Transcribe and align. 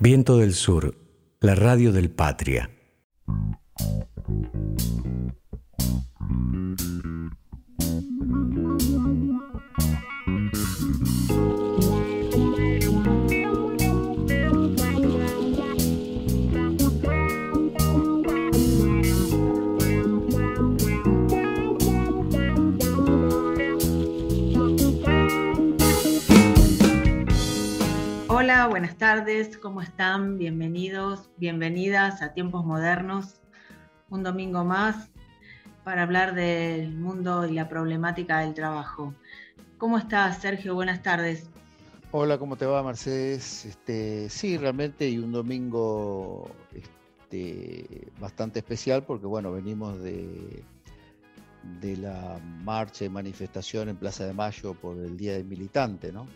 Viento 0.00 0.36
del 0.36 0.54
Sur, 0.54 0.94
la 1.40 1.56
radio 1.56 1.90
del 1.90 2.08
Patria. 2.08 2.70
Buenas 28.78 28.96
tardes, 28.96 29.58
¿cómo 29.58 29.82
están? 29.82 30.38
Bienvenidos, 30.38 31.30
bienvenidas 31.36 32.22
a 32.22 32.32
Tiempos 32.32 32.64
Modernos, 32.64 33.40
un 34.08 34.22
domingo 34.22 34.64
más 34.64 35.10
para 35.82 36.04
hablar 36.04 36.36
del 36.36 36.94
mundo 36.94 37.44
y 37.44 37.54
la 37.54 37.68
problemática 37.68 38.38
del 38.38 38.54
trabajo. 38.54 39.14
¿Cómo 39.78 39.98
estás, 39.98 40.38
Sergio? 40.38 40.76
Buenas 40.76 41.02
tardes. 41.02 41.50
Hola, 42.12 42.38
¿cómo 42.38 42.54
te 42.54 42.66
va, 42.66 42.80
Mercedes? 42.84 43.64
Este, 43.64 44.30
sí, 44.30 44.56
realmente, 44.56 45.08
y 45.08 45.18
un 45.18 45.32
domingo 45.32 46.48
este, 46.72 48.12
bastante 48.20 48.60
especial 48.60 49.02
porque, 49.02 49.26
bueno, 49.26 49.50
venimos 49.50 50.00
de, 50.00 50.62
de 51.80 51.96
la 51.96 52.38
marcha 52.62 53.06
y 53.06 53.08
manifestación 53.08 53.88
en 53.88 53.96
Plaza 53.96 54.24
de 54.24 54.34
Mayo 54.34 54.74
por 54.74 54.96
el 54.98 55.16
Día 55.16 55.32
del 55.32 55.46
Militante, 55.46 56.12
¿no? 56.12 56.28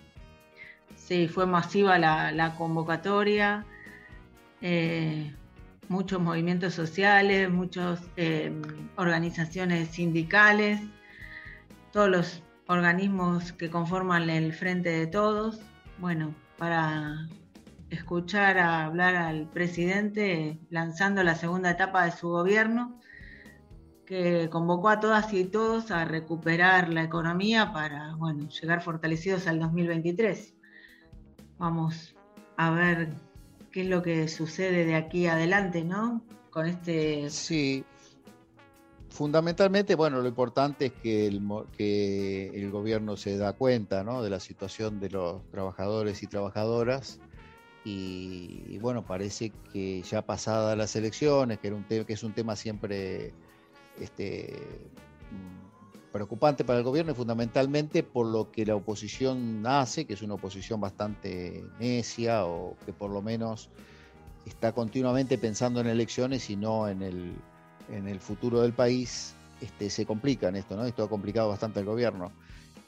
Sí, 1.04 1.26
fue 1.26 1.46
masiva 1.46 1.98
la, 1.98 2.54
convocatoria, 2.56 3.66
eh, 4.60 5.34
muchos 5.88 6.20
movimientos 6.20 6.74
sociales, 6.74 7.50
muchas 7.50 8.00
eh, 8.16 8.52
organizaciones 8.96 9.88
sindicales, 9.88 10.80
todos 11.90 12.08
los 12.08 12.42
organismos 12.68 13.52
que 13.52 13.68
conforman 13.68 14.30
el 14.30 14.52
Frente 14.52 14.90
de 14.90 15.08
Todos. 15.08 15.60
Bueno, 15.98 16.36
para 16.56 17.26
escuchar 17.90 18.58
a 18.58 18.84
hablar 18.84 19.16
al 19.16 19.48
presidente 19.48 20.60
lanzando 20.70 21.24
la 21.24 21.34
segunda 21.34 21.72
etapa 21.72 22.04
de 22.04 22.12
su 22.12 22.28
gobierno, 22.28 23.00
que 24.06 24.48
convocó 24.50 24.88
a 24.88 25.00
todas 25.00 25.32
y 25.32 25.46
todos 25.46 25.90
a 25.90 26.04
recuperar 26.04 26.90
la 26.90 27.02
economía 27.02 27.72
para 27.72 28.14
bueno, 28.14 28.48
llegar 28.48 28.82
fortalecidos 28.82 29.48
al 29.48 29.58
2023. 29.58 30.61
Vamos 31.62 32.12
a 32.56 32.72
ver 32.72 33.10
qué 33.70 33.82
es 33.82 33.86
lo 33.86 34.02
que 34.02 34.26
sucede 34.26 34.84
de 34.84 34.96
aquí 34.96 35.28
adelante, 35.28 35.84
¿no? 35.84 36.20
Con 36.50 36.66
este... 36.66 37.30
Sí, 37.30 37.84
fundamentalmente, 39.10 39.94
bueno, 39.94 40.20
lo 40.20 40.26
importante 40.26 40.86
es 40.86 40.92
que 40.94 41.28
el, 41.28 41.40
que 41.76 42.48
el 42.48 42.68
gobierno 42.72 43.16
se 43.16 43.36
da 43.36 43.52
cuenta 43.52 44.02
¿no? 44.02 44.24
de 44.24 44.30
la 44.30 44.40
situación 44.40 44.98
de 44.98 45.10
los 45.10 45.48
trabajadores 45.52 46.24
y 46.24 46.26
trabajadoras. 46.26 47.20
Y, 47.84 48.76
bueno, 48.78 49.06
parece 49.06 49.52
que 49.72 50.02
ya 50.02 50.22
pasadas 50.22 50.76
las 50.76 50.96
elecciones, 50.96 51.60
que, 51.60 51.68
era 51.68 51.76
un 51.76 51.84
que 51.84 52.12
es 52.12 52.24
un 52.24 52.32
tema 52.32 52.56
siempre 52.56 53.34
este, 54.00 54.58
preocupante 56.12 56.64
para 56.64 56.78
el 56.78 56.84
gobierno 56.84 57.12
y 57.12 57.14
fundamentalmente 57.14 58.02
por 58.02 58.26
lo 58.26 58.52
que 58.52 58.66
la 58.66 58.76
oposición 58.76 59.66
hace, 59.66 60.04
que 60.04 60.14
es 60.14 60.22
una 60.22 60.34
oposición 60.34 60.80
bastante 60.80 61.64
necia 61.80 62.44
o 62.44 62.76
que 62.84 62.92
por 62.92 63.10
lo 63.10 63.22
menos 63.22 63.70
está 64.46 64.72
continuamente 64.72 65.38
pensando 65.38 65.80
en 65.80 65.86
elecciones 65.86 66.50
y 66.50 66.56
no 66.56 66.88
en 66.88 67.02
el, 67.02 67.32
en 67.90 68.08
el 68.08 68.20
futuro 68.20 68.60
del 68.60 68.72
país, 68.72 69.34
este, 69.60 69.90
se 69.90 70.04
complica 70.04 70.48
en 70.48 70.56
esto, 70.56 70.76
¿no? 70.76 70.84
Esto 70.84 71.04
ha 71.04 71.08
complicado 71.08 71.48
bastante 71.48 71.80
al 71.80 71.86
gobierno. 71.86 72.32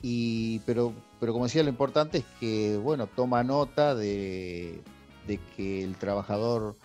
Y, 0.02 0.58
pero, 0.60 0.92
pero 1.18 1.32
como 1.32 1.46
decía, 1.46 1.62
lo 1.62 1.70
importante 1.70 2.18
es 2.18 2.24
que, 2.38 2.76
bueno, 2.76 3.06
toma 3.06 3.42
nota 3.42 3.94
de, 3.94 4.82
de 5.26 5.40
que 5.56 5.82
el 5.82 5.96
trabajador 5.96 6.76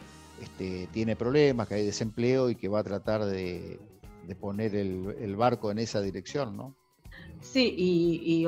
este, 0.42 0.88
tiene 0.94 1.16
problemas, 1.16 1.68
que 1.68 1.76
hay 1.76 1.86
desempleo 1.86 2.50
y 2.50 2.56
que 2.56 2.70
va 2.70 2.80
a 2.80 2.84
tratar 2.84 3.26
de, 3.26 3.80
de 4.28 4.36
poner 4.36 4.76
el, 4.76 5.36
barco 5.36 5.72
en 5.72 5.80
esa 5.80 6.02
dirección, 6.02 6.56
¿no? 6.56 6.76
Sí, 7.42 7.74
y, 7.78 8.46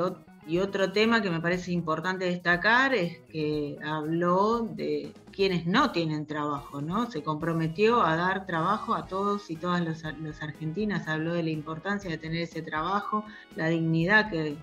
otro 0.58 0.90
tema 0.92 1.22
que 1.22 1.30
me 1.30 1.40
parece 1.40 1.70
importante 1.72 2.24
destacar 2.24 2.94
es 2.94 3.18
que 3.30 3.78
habló 3.84 4.60
de 4.60 5.12
quienes 5.30 5.66
no 5.66 5.92
tienen 5.92 6.26
trabajo, 6.26 6.82
¿no? 6.82 7.10
Se 7.10 7.22
comprometió 7.22 8.02
a 8.04 8.16
dar 8.16 8.44
trabajo 8.44 8.94
a 8.94 9.06
todos 9.06 9.50
y 9.50 9.56
todas 9.56 9.80
los, 9.82 10.42
argentinas, 10.42 11.06
habló 11.08 11.34
de 11.34 11.44
la 11.44 11.50
importancia 11.50 12.10
de 12.10 12.18
tener 12.18 12.42
ese 12.42 12.60
trabajo, 12.62 13.24
la 13.54 13.68
dignidad 13.68 14.30
que, 14.30 14.56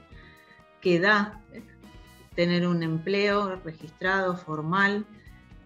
que 0.82 1.00
da 1.00 1.42
tener 2.36 2.68
un 2.68 2.84
empleo 2.84 3.56
registrado, 3.64 4.38
formal, 4.38 5.06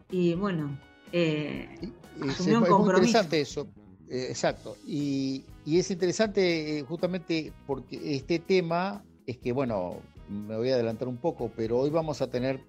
y 0.10 0.36
bueno, 0.36 0.78
eh, 1.12 1.92
asumió 2.22 2.60
un 2.60 2.66
compromiso. 2.66 3.02
Es 3.02 3.08
interesante 3.10 3.42
eso, 3.42 3.68
eh, 4.14 4.28
exacto. 4.30 4.78
Y, 4.86 5.44
es 5.66 5.90
interesante 5.90 6.78
eh, 6.78 6.84
justamente 6.84 7.52
porque 7.66 8.16
este 8.16 8.38
tema 8.38 9.04
es 9.26 9.40
que, 9.40 9.52
bueno, 9.52 10.02
me 10.30 10.56
voy 10.56 10.70
a 10.70 10.76
adelantar 10.76 11.08
un 11.08 11.18
poco, 11.18 11.52
pero 11.56 11.80
hoy 11.80 11.90
vamos 11.90 12.22
a 12.22 12.28
tener, 12.30 12.62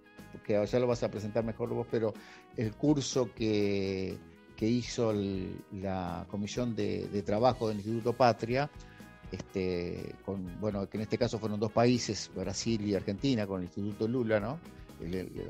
que 0.43 0.65
ya 0.67 0.79
lo 0.79 0.87
vas 0.87 1.03
a 1.03 1.11
presentar 1.11 1.45
mejor 1.45 1.69
vos, 1.69 1.87
pero 1.91 2.15
el 2.57 2.73
curso 2.75 3.29
que, 3.35 4.17
hizo 4.59 5.13
la 5.73 6.25
Comisión 6.31 6.75
de, 6.75 7.23
Trabajo 7.27 7.69
del 7.69 7.77
Instituto 7.77 8.15
Patria, 8.15 8.71
este, 9.31 10.15
con, 10.25 10.59
bueno, 10.59 10.89
que 10.89 10.97
en 10.97 11.03
este 11.03 11.19
caso 11.19 11.39
fueron 11.39 11.61
dos 11.61 11.73
países, 11.73 12.31
Brasil 12.35 12.81
y 12.87 12.95
Argentina, 12.95 13.47
con 13.47 13.59
el 13.59 13.65
Instituto 13.65 14.09
Lula, 14.09 14.41
¿no? 14.41 14.59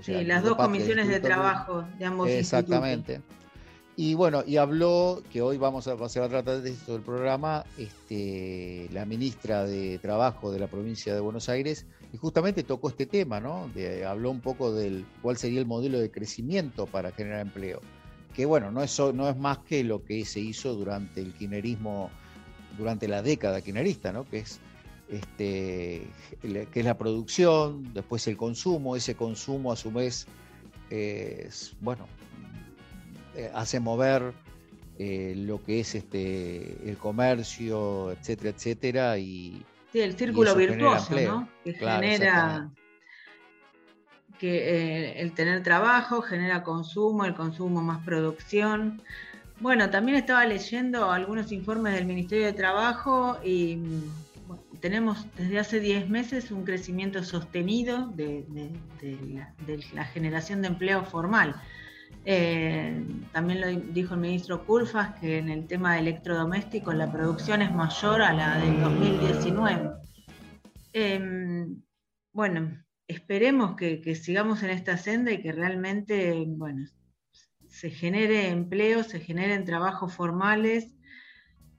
sí, 0.00 0.24
las 0.24 0.42
dos 0.42 0.56
comisiones 0.56 1.06
de 1.06 1.20
trabajo 1.20 1.84
de 1.96 2.04
ambos 2.04 2.28
Exactamente. 2.30 3.20
Y 3.96 4.14
bueno, 4.14 4.42
y 4.44 4.56
habló, 4.56 5.22
que 5.32 5.40
hoy 5.40 5.56
vamos 5.56 5.86
a, 5.86 6.08
se 6.08 6.18
va 6.18 6.26
a 6.26 6.28
tratar 6.28 6.62
de 6.62 6.70
esto 6.70 6.94
del 6.94 7.02
programa, 7.02 7.64
este, 7.78 8.88
la 8.92 9.04
ministra 9.04 9.64
de 9.64 9.98
Trabajo 9.98 10.50
de 10.50 10.58
la 10.58 10.66
provincia 10.66 11.14
de 11.14 11.20
Buenos 11.20 11.48
Aires, 11.48 11.86
y 12.12 12.16
justamente 12.16 12.64
tocó 12.64 12.88
este 12.88 13.06
tema, 13.06 13.38
¿no? 13.38 13.70
De, 13.72 14.04
habló 14.04 14.32
un 14.32 14.40
poco 14.40 14.72
del 14.72 15.06
cuál 15.22 15.36
sería 15.36 15.60
el 15.60 15.66
modelo 15.66 16.00
de 16.00 16.10
crecimiento 16.10 16.86
para 16.86 17.12
generar 17.12 17.40
empleo. 17.40 17.80
Que 18.34 18.46
bueno, 18.46 18.72
no 18.72 18.82
es, 18.82 18.98
no 19.14 19.28
es 19.28 19.36
más 19.36 19.58
que 19.58 19.84
lo 19.84 20.04
que 20.04 20.24
se 20.24 20.40
hizo 20.40 20.74
durante 20.74 21.20
el 21.20 21.32
kinerismo, 21.32 22.10
durante 22.76 23.06
la 23.06 23.22
década 23.22 23.60
kinerista, 23.60 24.12
¿no? 24.12 24.24
Que 24.24 24.38
es, 24.38 24.58
este, 25.08 26.08
que 26.42 26.80
es 26.80 26.84
la 26.84 26.98
producción, 26.98 27.94
después 27.94 28.26
el 28.26 28.36
consumo, 28.36 28.96
ese 28.96 29.14
consumo 29.14 29.70
a 29.70 29.76
su 29.76 29.92
vez 29.92 30.26
es, 30.90 31.76
bueno, 31.80 32.06
eh, 32.06 32.33
hace 33.54 33.80
mover 33.80 34.32
eh, 34.96 35.34
lo 35.36 35.60
que 35.64 35.80
es 35.80 35.96
este 35.96 36.88
el 36.88 36.96
comercio, 36.96 38.12
etcétera, 38.12 38.50
etcétera. 38.50 39.18
Y, 39.18 39.64
sí, 39.92 40.00
el 40.00 40.16
círculo 40.16 40.54
virtuoso, 40.54 41.20
¿no? 41.20 41.48
Que 41.64 41.74
genera 41.74 42.70
que 44.38 44.56
eh, 44.56 45.20
el 45.20 45.32
tener 45.32 45.64
trabajo 45.64 46.22
genera 46.22 46.62
consumo, 46.62 47.24
el 47.24 47.34
consumo 47.34 47.82
más 47.82 48.04
producción. 48.04 49.02
Bueno, 49.58 49.90
también 49.90 50.16
estaba 50.16 50.46
leyendo 50.46 51.10
algunos 51.10 51.50
informes 51.50 51.94
del 51.94 52.06
Ministerio 52.06 52.46
de 52.46 52.52
Trabajo 52.52 53.38
y 53.44 53.78
tenemos 54.80 55.26
desde 55.36 55.58
hace 55.58 55.80
10 55.80 56.08
meses 56.08 56.52
un 56.52 56.64
crecimiento 56.64 57.24
sostenido 57.24 58.08
de, 58.14 58.44
de 59.00 59.84
la 59.92 60.04
generación 60.04 60.62
de 60.62 60.68
empleo 60.68 61.04
formal. 61.04 61.56
Eh, 62.26 63.04
también 63.32 63.60
lo 63.60 63.66
dijo 63.92 64.14
el 64.14 64.20
ministro 64.20 64.64
Culfas 64.64 65.18
que 65.20 65.38
en 65.38 65.50
el 65.50 65.66
tema 65.66 65.94
de 65.94 66.00
electrodomésticos 66.00 66.94
la 66.94 67.12
producción 67.12 67.60
es 67.60 67.72
mayor 67.72 68.22
a 68.22 68.32
la 68.32 68.58
del 68.58 68.80
2019. 68.80 69.90
Em, 70.92 71.82
bueno, 72.32 72.84
esperemos 73.08 73.76
que, 73.76 74.14
sigamos 74.14 74.62
en 74.62 74.70
esta 74.70 74.96
senda 74.96 75.32
y 75.32 75.42
que 75.42 75.52
realmente 75.52 76.44
bueno, 76.46 76.86
se 77.68 77.90
genere 77.90 78.48
empleo, 78.48 79.02
se 79.02 79.20
generen 79.20 79.64
trabajos 79.64 80.14
formales. 80.14 80.92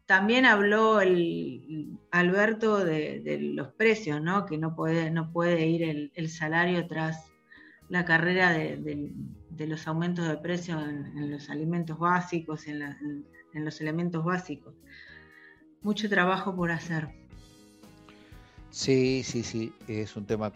También 0.05 0.45
habló 0.45 1.01
el 1.01 1.97
Alberto 2.11 2.83
de, 2.85 3.39
los 3.55 3.69
precios, 3.73 4.21
¿no? 4.21 4.45
que 4.45 4.57
no 4.57 4.75
puede, 4.75 5.09
no 5.09 5.31
puede 5.31 5.65
ir 5.65 6.11
el, 6.13 6.29
salario 6.29 6.85
tras 6.87 7.31
la 7.89 8.05
carrera 8.05 8.51
de, 8.51 9.13
de 9.55 9.67
los 9.67 9.87
aumentos 9.87 10.27
de 10.27 10.37
precio 10.37 10.79
en, 10.79 11.31
los 11.31 11.49
alimentos 11.49 11.97
básicos, 11.97 12.67
en, 12.67 13.25
los 13.53 13.81
elementos 13.81 14.23
básicos. 14.23 14.73
Mucho 15.81 16.09
trabajo 16.09 16.55
por 16.55 16.71
hacer. 16.71 17.09
Sí, 18.69 19.23
sí, 19.23 19.43
sí, 19.43 19.73
es 19.87 20.15
un 20.15 20.25
tema 20.25 20.51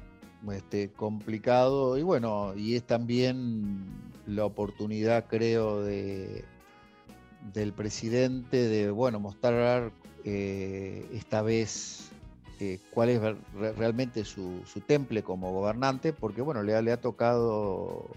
este, 0.51 0.89
complicado 0.89 1.97
y 1.97 2.03
bueno, 2.03 2.53
y 2.55 2.75
es 2.75 2.83
también 2.83 3.85
la 4.27 4.45
oportunidad, 4.45 5.27
creo, 5.27 5.81
de, 5.81 6.43
del 7.53 7.71
presidente 7.71 8.57
de, 8.67 8.91
bueno, 8.91 9.19
mostrar 9.19 9.93
eh, 10.25 11.07
esta 11.13 11.41
vez 11.41 12.09
eh, 12.59 12.79
cuál 12.91 13.09
es 13.09 13.21
realmente 13.77 14.25
su, 14.25 14.61
temple 14.85 15.23
como 15.23 15.53
gobernante, 15.53 16.11
porque 16.11 16.41
bueno, 16.41 16.61
le, 16.61 16.81
le 16.81 16.91
ha 16.91 16.99
tocado 16.99 18.09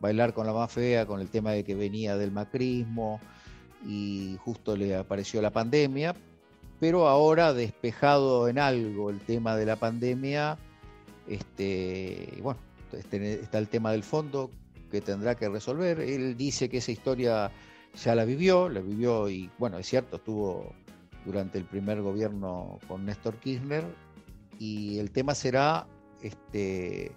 bailar 0.00 0.32
con 0.32 0.46
la 0.46 0.52
más 0.52 0.72
fea, 0.72 1.06
con 1.06 1.20
el 1.20 1.28
tema 1.28 1.52
de 1.52 1.64
que 1.64 1.74
venía 1.74 2.16
del 2.16 2.32
macrismo 2.32 3.20
y 3.86 4.36
justo 4.44 4.76
le 4.76 4.96
apareció 4.96 5.40
la 5.42 5.50
pandemia, 5.50 6.14
pero 6.80 7.08
ahora 7.08 7.52
despejado 7.52 8.48
en 8.48 8.58
algo 8.58 9.10
el 9.10 9.20
tema 9.20 9.56
de 9.56 9.66
la 9.66 9.76
pandemia, 9.76 10.58
este, 11.26 12.38
bueno, 12.42 12.60
este, 12.92 13.40
está 13.40 13.58
el 13.58 13.68
tema 13.68 13.92
del 13.92 14.02
fondo 14.02 14.50
que 14.90 15.00
tendrá 15.00 15.34
que 15.34 15.48
resolver. 15.48 16.00
Él 16.00 16.36
dice 16.36 16.68
que 16.68 16.78
esa 16.78 16.92
historia 16.92 17.50
ya 18.02 18.14
la 18.14 18.24
vivió, 18.24 18.68
la 18.68 18.80
vivió 18.80 19.28
y 19.28 19.50
bueno, 19.58 19.78
es 19.78 19.86
cierto, 19.86 20.16
estuvo 20.16 20.72
durante 21.24 21.58
el 21.58 21.64
primer 21.64 22.00
gobierno 22.00 22.78
con 22.88 23.04
Néstor 23.04 23.36
Kirchner 23.36 23.84
y 24.58 24.98
el 24.98 25.10
tema 25.10 25.34
será 25.34 25.86
este, 26.22 27.12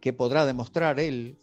qué 0.00 0.12
podrá 0.12 0.46
demostrar 0.46 0.98
él 1.00 1.36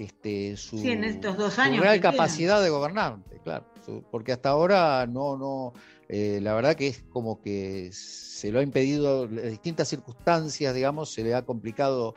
este, 0.00 0.56
su, 0.56 0.78
en 0.78 1.04
estos 1.04 1.36
dos 1.36 1.58
años 1.58 1.82
real 1.82 2.00
capacidad 2.00 2.62
de 2.62 2.70
gobernante, 2.70 3.38
claro, 3.44 3.66
porque 4.10 4.32
hasta 4.32 4.48
ahora 4.48 5.06
no, 5.06 5.36
no, 5.36 5.72
eh, 6.08 6.40
la 6.42 6.54
verdad 6.54 6.74
que 6.74 6.88
es 6.88 7.04
como 7.10 7.40
que 7.40 7.90
se 7.92 8.50
lo 8.50 8.60
ha 8.60 8.62
impedido, 8.62 9.24
en 9.24 9.50
distintas 9.50 9.88
circunstancias, 9.88 10.74
digamos, 10.74 11.12
se 11.12 11.22
le 11.22 11.34
ha 11.34 11.42
complicado 11.42 12.14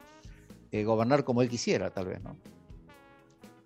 eh, 0.71 0.83
gobernar 0.83 1.25
como 1.25 1.41
él 1.41 1.49
quisiera, 1.49 1.89
tal 1.89 2.07
vez, 2.07 2.23
¿no? 2.23 2.37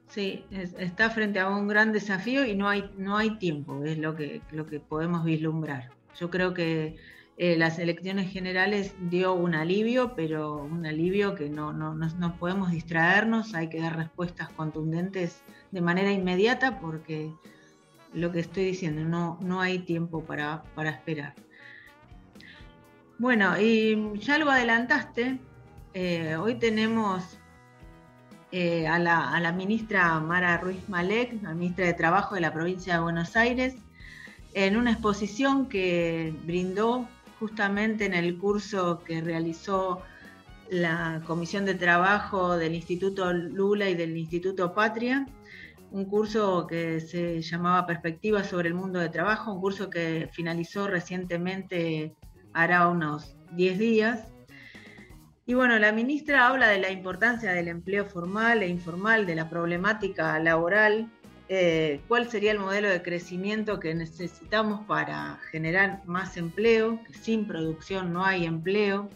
Sí, 0.10 0.46
está 0.52 1.10
frente 1.10 1.40
a 1.40 1.50
un 1.50 1.68
gran 1.68 1.92
desafío 1.92 2.44
y 2.46 2.56
no 2.56 2.68
hay, 2.70 2.90
no 2.98 3.18
hay 3.18 3.38
tiempo, 3.38 3.84
es 3.84 3.98
lo 3.98 4.16
que, 4.16 4.42
lo 4.52 4.66
que 4.66 4.80
podemos 4.80 5.24
vislumbrar. 5.24 5.92
Yo 6.20 6.30
creo 6.30 6.54
que 6.54 6.96
eh, 7.40 7.56
las 7.56 7.78
elecciones 7.78 8.32
generales 8.32 8.96
dio 9.00 9.36
un 9.36 9.54
alivio, 9.54 10.16
pero 10.16 10.64
un 10.64 10.88
alivio 10.88 11.36
que 11.36 11.50
no, 11.50 11.72
no, 11.72 11.94
no, 11.94 12.38
podemos 12.40 12.72
distraernos, 12.72 13.54
hay 13.54 13.70
que 13.70 13.80
dar 13.80 13.96
respuestas 13.96 14.50
contundentes 14.50 15.44
de 15.72 15.82
manera 15.82 16.12
inmediata 16.12 16.80
porque 16.80 17.32
lo 18.12 18.32
que 18.32 18.40
estoy 18.40 18.66
diciendo, 18.66 19.04
no, 19.04 19.38
no 19.40 19.62
hay 19.62 19.78
tiempo 19.78 20.24
para, 20.24 20.64
esperar. 20.86 21.36
Bueno, 23.20 23.60
y 23.60 24.18
ya 24.20 24.40
lo 24.40 24.50
adelantaste, 24.50 25.40
eh, 25.94 26.36
hoy 26.38 26.56
tenemos 26.56 27.38
eh, 28.52 28.88
a, 28.88 28.98
la, 28.98 29.52
ministra 29.52 30.20
Mara 30.20 30.58
Ruiz 30.58 30.90
Malek, 30.90 31.40
la 31.44 31.54
ministra 31.54 31.86
de 31.86 31.94
Trabajo 31.94 32.34
de 32.34 32.42
la 32.42 32.52
provincia 32.52 32.96
de 32.96 33.00
Buenos 33.02 33.36
Aires, 33.36 33.76
en 34.56 34.76
una 34.76 34.94
exposición 34.94 35.70
que 35.70 36.34
brindó 36.46 37.08
justamente 37.40 38.06
en 38.06 38.14
el 38.14 38.38
curso 38.38 39.04
que 39.04 39.22
realizó 39.22 40.02
la 40.70 41.22
Comisión 41.26 41.66
de 41.66 41.76
Trabajo 41.76 42.58
del 42.58 42.76
Instituto 42.76 43.32
Lula 43.32 43.90
y 43.90 43.96
del 43.96 44.18
Instituto 44.18 44.74
Patria, 44.74 45.26
un 45.92 46.06
curso 46.06 46.68
que 46.68 47.00
se 47.00 47.42
llamaba 47.42 47.88
Perspectivas 47.88 48.48
sobre 48.48 48.68
el 48.68 48.74
mundo 48.74 49.00
de 49.00 49.10
trabajo, 49.10 49.54
un 49.54 49.62
curso 49.62 49.90
que 49.90 50.30
finalizó 50.34 50.88
recientemente, 50.88 52.16
hará 52.54 52.88
unos 52.88 53.38
10 53.54 53.80
días. 53.80 54.28
Y 55.46 55.54
bueno, 55.54 55.80
la 55.80 55.94
ministra 55.94 56.48
habla 56.48 56.68
de 56.68 56.80
la 56.80 56.92
importancia 56.92 57.54
del 57.54 57.70
empleo 57.70 58.06
formal 58.06 58.64
e 58.64 58.68
informal, 58.68 59.26
de 59.26 59.36
la 59.36 59.50
problemática 59.50 60.38
laboral, 60.40 61.10
eh, 61.50 62.02
cuál 62.08 62.30
sería 62.30 62.52
el 62.52 62.60
modelo 62.60 62.90
de 62.90 63.02
crecimiento 63.02 63.80
que 63.80 63.96
necesitamos 63.96 64.86
para 64.86 65.40
generar 65.52 66.02
más 66.06 66.36
empleo, 66.36 67.00
que 67.06 67.14
sin 67.14 67.48
producción 67.48 68.12
no 68.12 68.26
hay 68.26 68.46
empleo, 68.46 69.10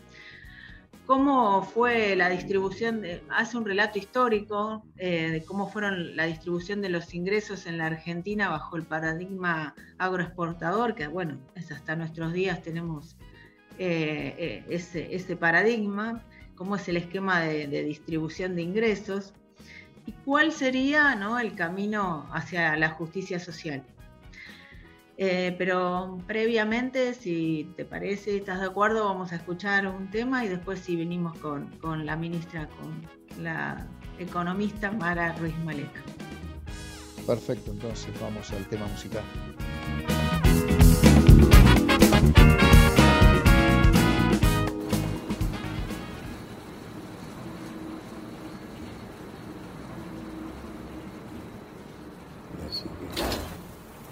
cómo 1.06 1.63
fue 1.63 2.16
la 2.16 2.30
distribución, 2.30 3.04
hace 3.30 3.57
un 3.57 3.66
relato 3.66 4.00
histórico 4.00 4.86
eh, 4.98 5.30
de 5.30 5.44
cómo 5.44 5.68
fueron 5.69 6.16
la 6.16 6.25
distribución 6.25 6.81
de 6.81 6.88
los 6.88 7.13
ingresos 7.13 7.66
en 7.66 7.78
la 7.78 7.88
Argentina 7.88 8.48
bajo 8.48 8.77
el 8.77 8.84
paradigma 8.84 9.75
agroexportador, 9.98 10.95
que 10.95 11.07
bueno, 11.07 11.38
es 11.56 11.69
hasta 11.69 11.98
nuestros 11.98 12.31
días 12.31 12.62
tenemos 12.62 13.18
eh, 13.77 14.63
ese, 14.69 15.36
paradigma, 15.36 16.24
cómo 16.56 16.77
es 16.77 16.88
el 16.88 16.95
esquema 16.95 17.42
de, 17.42 17.68
distribución 17.84 18.56
de 18.56 18.62
ingresos 18.62 19.34
cuál 20.25 20.52
sería 20.52 21.18
el 21.42 21.56
camino 21.56 22.28
hacia 22.31 22.75
la 22.78 22.90
justicia 22.90 23.40
social. 23.40 23.84
Eh, 25.18 25.54
pero 25.58 26.18
previamente, 26.25 27.13
si 27.13 27.72
te 27.75 27.86
parece, 27.86 28.38
estás 28.38 28.60
de 28.60 28.66
acuerdo, 28.66 29.06
vamos 29.06 29.31
a 29.31 29.36
escuchar 29.36 29.86
un 29.88 30.10
tema 30.10 30.44
y 30.44 30.48
después 30.48 30.80
si 30.80 30.96
venimos 30.96 31.38
con, 31.38 31.68
con 31.78 32.06
la 32.06 32.16
ministra, 32.16 32.68
con 32.68 33.44
la 33.44 33.86
economista 34.18 34.92
Mara 34.92 35.34
Ruiz 35.34 35.56
Maleca. 35.60 36.02
Perfecto, 37.28 37.72
entonces 37.72 38.19
vamos 38.19 38.52
al 38.52 38.66
tema 38.66 38.88
musical. 38.88 39.24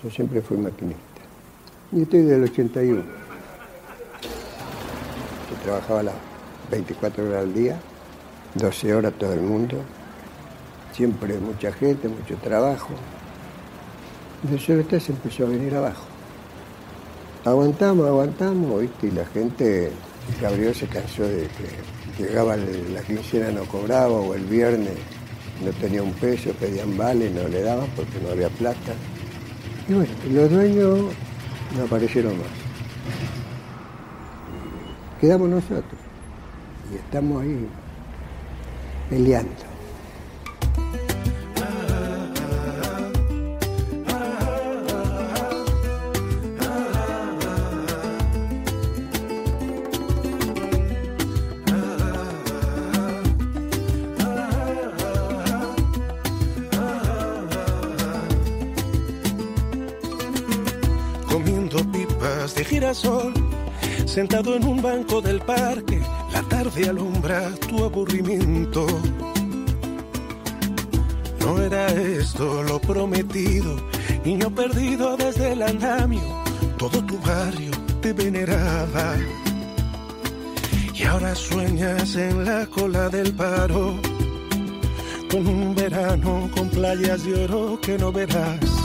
Yo 0.03 0.09
siempre 0.09 0.41
fui 0.41 0.57
maquinista. 0.57 1.03
Y 1.91 2.03
estoy 2.03 2.21
del 2.21 2.43
81. 2.43 3.01
Yo 5.49 5.63
trabajaba 5.63 6.03
las 6.03 6.15
24 6.71 7.27
horas 7.27 7.43
al 7.43 7.53
día, 7.53 7.79
12 8.55 8.93
horas 8.93 9.13
todo 9.19 9.33
el 9.33 9.41
mundo. 9.41 9.77
Siempre 10.93 11.37
mucha 11.39 11.73
gente, 11.73 12.07
mucho 12.07 12.35
trabajo. 12.37 12.89
Y 14.43 14.51
de 14.51 14.99
se 14.99 15.11
empezó 15.11 15.45
a 15.45 15.49
venir 15.49 15.75
abajo. 15.75 16.05
Aguantamos, 17.43 18.07
aguantamos, 18.07 18.81
¿viste? 18.81 19.07
Y 19.07 19.11
la 19.11 19.25
gente, 19.25 19.91
Gabriel 20.41 20.75
se 20.75 20.87
cansó 20.87 21.23
de 21.23 21.47
que 21.47 22.23
llegaba 22.23 22.55
la 22.55 23.01
quincena 23.01 23.51
no 23.51 23.65
cobraba 23.65 24.11
o 24.13 24.33
el 24.33 24.45
viernes 24.45 24.97
no 25.63 25.71
tenía 25.71 26.03
un 26.03 26.13
peso, 26.13 26.51
pedían 26.51 26.97
vale, 26.97 27.29
no 27.29 27.47
le 27.47 27.61
daban 27.61 27.87
porque 27.95 28.19
no 28.23 28.29
había 28.29 28.49
plata. 28.49 28.93
Y 29.89 29.93
bueno, 29.93 30.13
los 30.31 30.51
dueños 30.51 30.99
no 31.75 31.83
aparecieron 31.83 32.37
más. 32.37 32.47
Quedamos 35.19 35.49
nosotros 35.49 35.99
y 36.93 36.95
estamos 36.97 37.41
ahí 37.41 37.67
peleando. 39.09 39.68
Sentado 64.19 64.53
en 64.57 64.65
un 64.65 64.81
banco 64.81 65.21
del 65.21 65.39
parque, 65.39 66.01
la 66.33 66.41
tarde 66.41 66.89
alumbra 66.89 67.51
tu 67.69 67.85
aburrimiento. 67.85 68.85
No 71.39 71.61
era 71.61 71.87
esto 71.87 72.61
lo 72.63 72.81
prometido, 72.81 73.77
niño 74.25 74.53
perdido 74.53 75.15
desde 75.15 75.53
el 75.53 75.61
andamio, 75.61 76.43
todo 76.77 77.01
tu 77.05 77.17
barrio 77.19 77.71
te 78.01 78.11
veneraba. 78.11 79.15
Y 80.93 81.03
ahora 81.03 81.33
sueñas 81.33 82.13
en 82.17 82.43
la 82.43 82.65
cola 82.65 83.07
del 83.07 83.33
paro, 83.33 83.95
con 85.31 85.47
un 85.47 85.73
verano 85.73 86.49
con 86.53 86.67
playas 86.67 87.23
de 87.23 87.45
oro 87.45 87.79
que 87.81 87.97
no 87.97 88.11
verás 88.11 88.78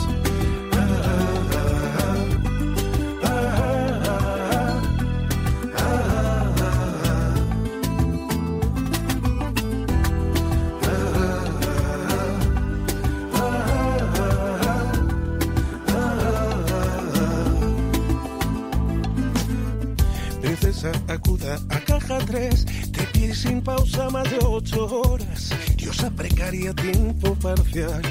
acuda 21.07 21.57
a 21.69 21.79
caja 21.79 22.17
3, 22.19 22.65
te 22.91 23.03
pie 23.13 23.33
sin 23.33 23.61
pausa 23.61 24.09
más 24.09 24.29
de 24.29 24.39
8 24.41 25.01
horas, 25.01 25.51
diosa 25.77 26.09
precaria 26.11 26.73
tiempo 26.73 27.33
parcial. 27.35 28.01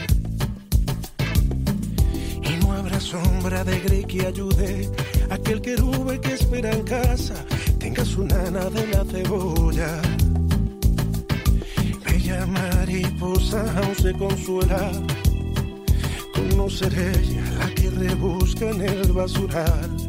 Y 2.43 2.65
no 2.65 2.73
habrá 2.73 2.99
sombra 3.01 3.65
de 3.65 3.81
Grey 3.81 4.05
que 4.05 4.27
ayude 4.27 4.91
a 5.31 5.35
aquel 5.35 5.61
querube 5.61 6.21
que 6.21 6.33
espera 6.33 6.73
en 6.73 6.83
casa, 6.85 7.35
tenga 7.79 8.05
su 8.05 8.25
nana 8.25 8.71
de 8.71 8.87
la 8.87 9.05
cebolla. 9.05 10.01
Bella 12.05 12.47
mariposa 12.47 13.61
aún 13.77 13.95
se 13.97 14.13
consuela. 14.15 14.91
Conocer 16.33 16.93
ella 16.99 17.45
la 17.59 17.75
que 17.75 17.91
rebusca 17.91 18.71
en 18.71 18.81
el 18.81 19.13
basural. 19.13 20.04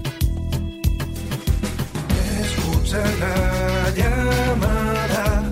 La 2.91 3.89
llamada, 3.95 5.43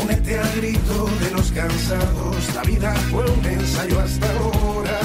únete 0.00 0.38
al 0.38 0.52
grito 0.56 1.08
de 1.20 1.30
los 1.32 1.50
cansados, 1.50 2.54
la 2.54 2.62
vida 2.62 2.94
fue 3.10 3.28
un 3.28 3.44
ensayo 3.44 3.98
hasta 4.00 4.26
ahora. 4.38 5.00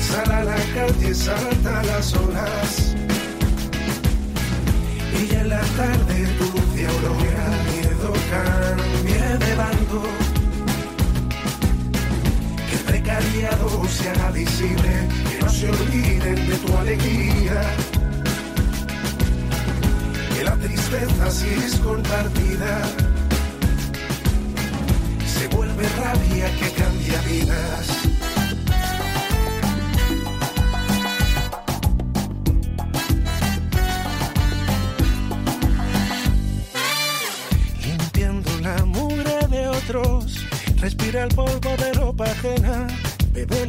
Sal 0.00 0.32
a 0.32 0.44
la 0.44 0.56
calle, 0.72 1.14
salta 1.14 1.82
las 1.82 2.14
horas. 2.14 2.94
Y 5.20 5.34
en 5.34 5.48
la 5.48 5.60
tarde 5.60 6.28
tu 6.38 6.44
aurora, 6.44 7.46
miedo 7.72 8.12
cambie 8.30 9.46
de 9.46 9.54
bando 9.56 10.33
precariado 13.14 13.84
se 13.88 14.08
haga 14.10 14.30
visible, 14.30 15.08
que 15.30 15.38
no 15.44 15.48
se 15.48 15.70
olviden 15.70 16.34
de 16.34 16.56
tu 16.56 16.76
alegría. 16.76 17.62
Que 20.34 20.44
la 20.44 20.56
tristeza 20.56 21.30
si 21.30 21.48
es 21.48 21.76
compartida, 21.76 22.82
se 25.26 25.48
vuelve 25.48 25.88
rabia 25.88 26.46
que 26.58 26.70
cambia 26.72 27.20
vidas. 27.22 27.86
Limpiando 37.80 38.50
la 38.60 38.84
mugre 38.84 39.38
de 39.50 39.68
otros 39.68 40.44
Respira 40.84 41.24
el 41.24 41.34
polvo 41.34 41.73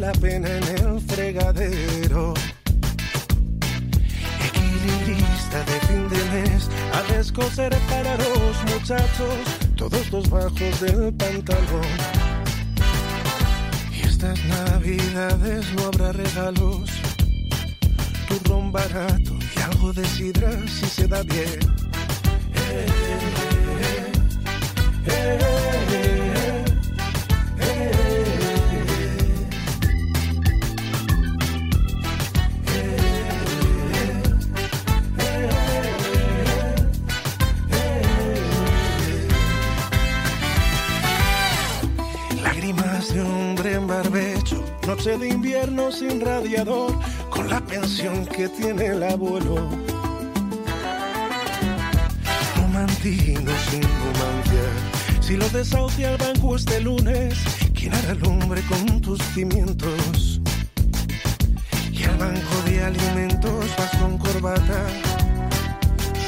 la 0.05 0.11
pena 0.13 0.47
en 0.47 0.63
el 0.77 1.01
fregadero. 1.01 2.33
Equilibrista 4.47 5.59
de 5.69 5.77
fin 5.87 6.09
de 6.09 6.21
mes, 6.33 6.69
a 6.93 7.01
descoser 7.13 7.75
para 7.89 8.15
los 8.17 8.55
muchachos, 8.71 9.37
todos 9.75 10.11
los 10.11 10.29
bajos 10.29 10.79
del 10.81 11.11
pantalón. 11.13 11.91
Y 13.91 14.07
estas 14.07 14.37
navidades 14.45 15.65
no 15.75 15.85
habrá 15.85 16.11
regalos, 16.11 16.87
turrón 18.27 18.71
barato 18.71 19.33
y 19.55 19.59
algo 19.61 19.91
de 19.91 20.05
sidra 20.05 20.51
si 20.67 20.85
se 20.85 21.07
da 21.07 21.23
bien. 21.23 21.59
Eh, 22.53 22.85
eh, 25.07 25.31
eh, 25.71 25.74
de 45.05 45.29
invierno 45.29 45.91
sin 45.91 46.19
radiador, 46.19 46.91
con 47.29 47.47
la 47.47 47.61
pensión 47.61 48.25
que 48.25 48.49
tiene 48.49 48.87
el 48.87 49.03
abuelo. 49.03 49.69
Romantino 52.55 53.51
sin 53.69 53.83
romancia, 53.83 54.63
si 55.21 55.37
lo 55.37 55.47
desahucia 55.49 56.09
el 56.09 56.17
banco 56.17 56.55
este 56.55 56.81
lunes, 56.81 57.35
¿quién 57.75 57.93
hará 57.93 58.13
el 58.13 58.25
hombre 58.25 58.63
con 58.63 58.99
tus 58.99 59.21
cimientos? 59.35 60.41
Y 61.91 62.03
al 62.03 62.17
banco 62.17 62.55
de 62.65 62.83
alimentos 62.83 63.65
vas 63.77 63.95
con 63.97 64.17
corbata, 64.17 64.87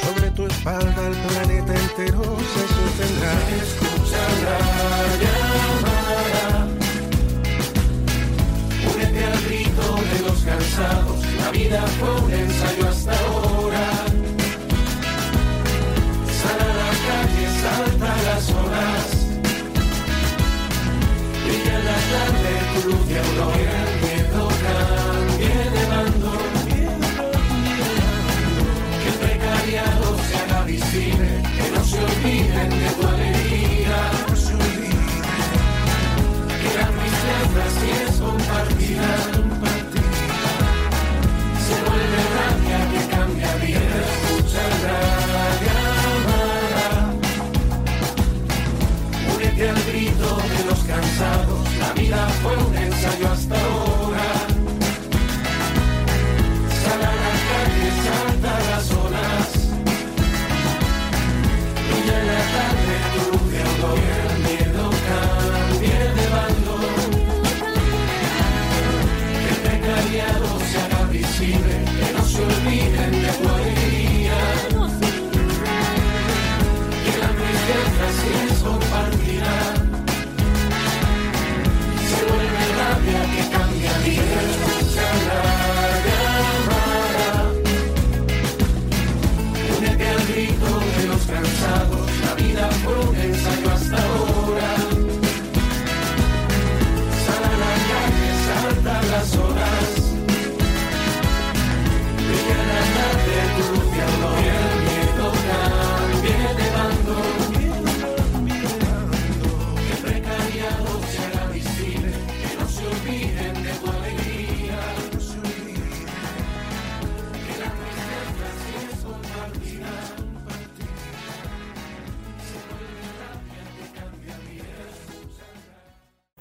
sobre 0.04 0.30
tu 0.32 0.46
espalda 0.46 1.08
el 1.08 1.16
planeta 1.16 1.74
entero 1.74 2.22
se 2.22 2.68
sostendrá. 2.76 3.34
Escucha 3.58 4.22
la 4.44 4.98
Únete 9.18 9.34
al 9.34 9.42
grito 9.46 9.96
de 10.14 10.20
los 10.28 10.40
cansados, 10.44 11.26
la 11.38 11.50
vida 11.52 11.82
fue 12.00 12.22
un 12.22 12.32
ensayo 12.32 12.88
hasta 12.88 13.12
ahora. 13.12 13.86
Sal 16.40 16.60
a 16.60 16.74
la 16.82 16.92
calle, 17.08 17.46
salta 17.64 18.10
las 18.26 18.50
horas. 18.52 19.06
Brilla 21.46 21.76
en 21.80 21.86
la 21.86 22.00
tarde 22.14 22.52
tu 22.74 22.90
luz 22.90 23.08
de 23.08 23.20
aurora, 23.20 23.87
al 49.66 49.84
grito 49.86 50.38
de 50.38 50.66
los 50.70 50.80
cansados, 50.84 51.78
la 51.80 51.94
vida 51.94 52.28
fue 52.44 52.56
un 52.58 52.76
ensayo 52.76 53.32
hasta 53.32 53.56
ahora. 53.56 53.87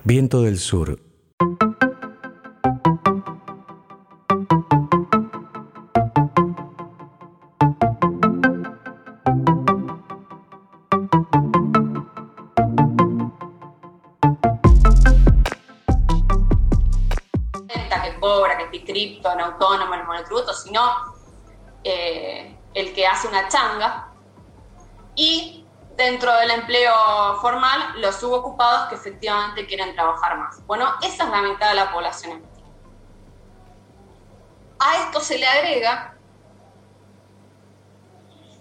Viento 0.07 0.43
del 0.43 0.61
Sur. 0.61 1.01
que 18.05 18.21
cobra, 18.21 18.57
que 18.71 18.85
cripto, 18.85 19.33
en 19.33 19.41
autónomo, 19.41 19.93
en 19.93 20.01
el 20.03 20.07
monotributo, 20.07 20.55
sino 20.55 20.83
eh, 21.83 22.57
el 22.75 22.93
que 22.95 23.05
hace 23.09 23.27
una 23.27 23.49
changa, 23.49 24.13
y 25.17 25.56
dentro 25.97 26.33
del 26.35 26.51
empleo 26.51 26.93
formal 27.41 28.01
los 28.01 28.17
subocupados 28.17 28.89
que 28.89 28.97
efectivamente 28.97 29.67
quieren 29.67 29.95
trabajar 29.95 30.39
más. 30.39 30.65
Bueno, 30.67 30.93
esa 31.03 31.25
es 31.25 31.31
la 31.31 31.43
mitad 31.43 31.71
de 31.71 31.75
la 31.75 31.91
población 31.91 32.45
A 34.79 34.97
esto 35.05 35.21
se 35.21 35.39
le 35.39 35.47
agrega 35.47 36.13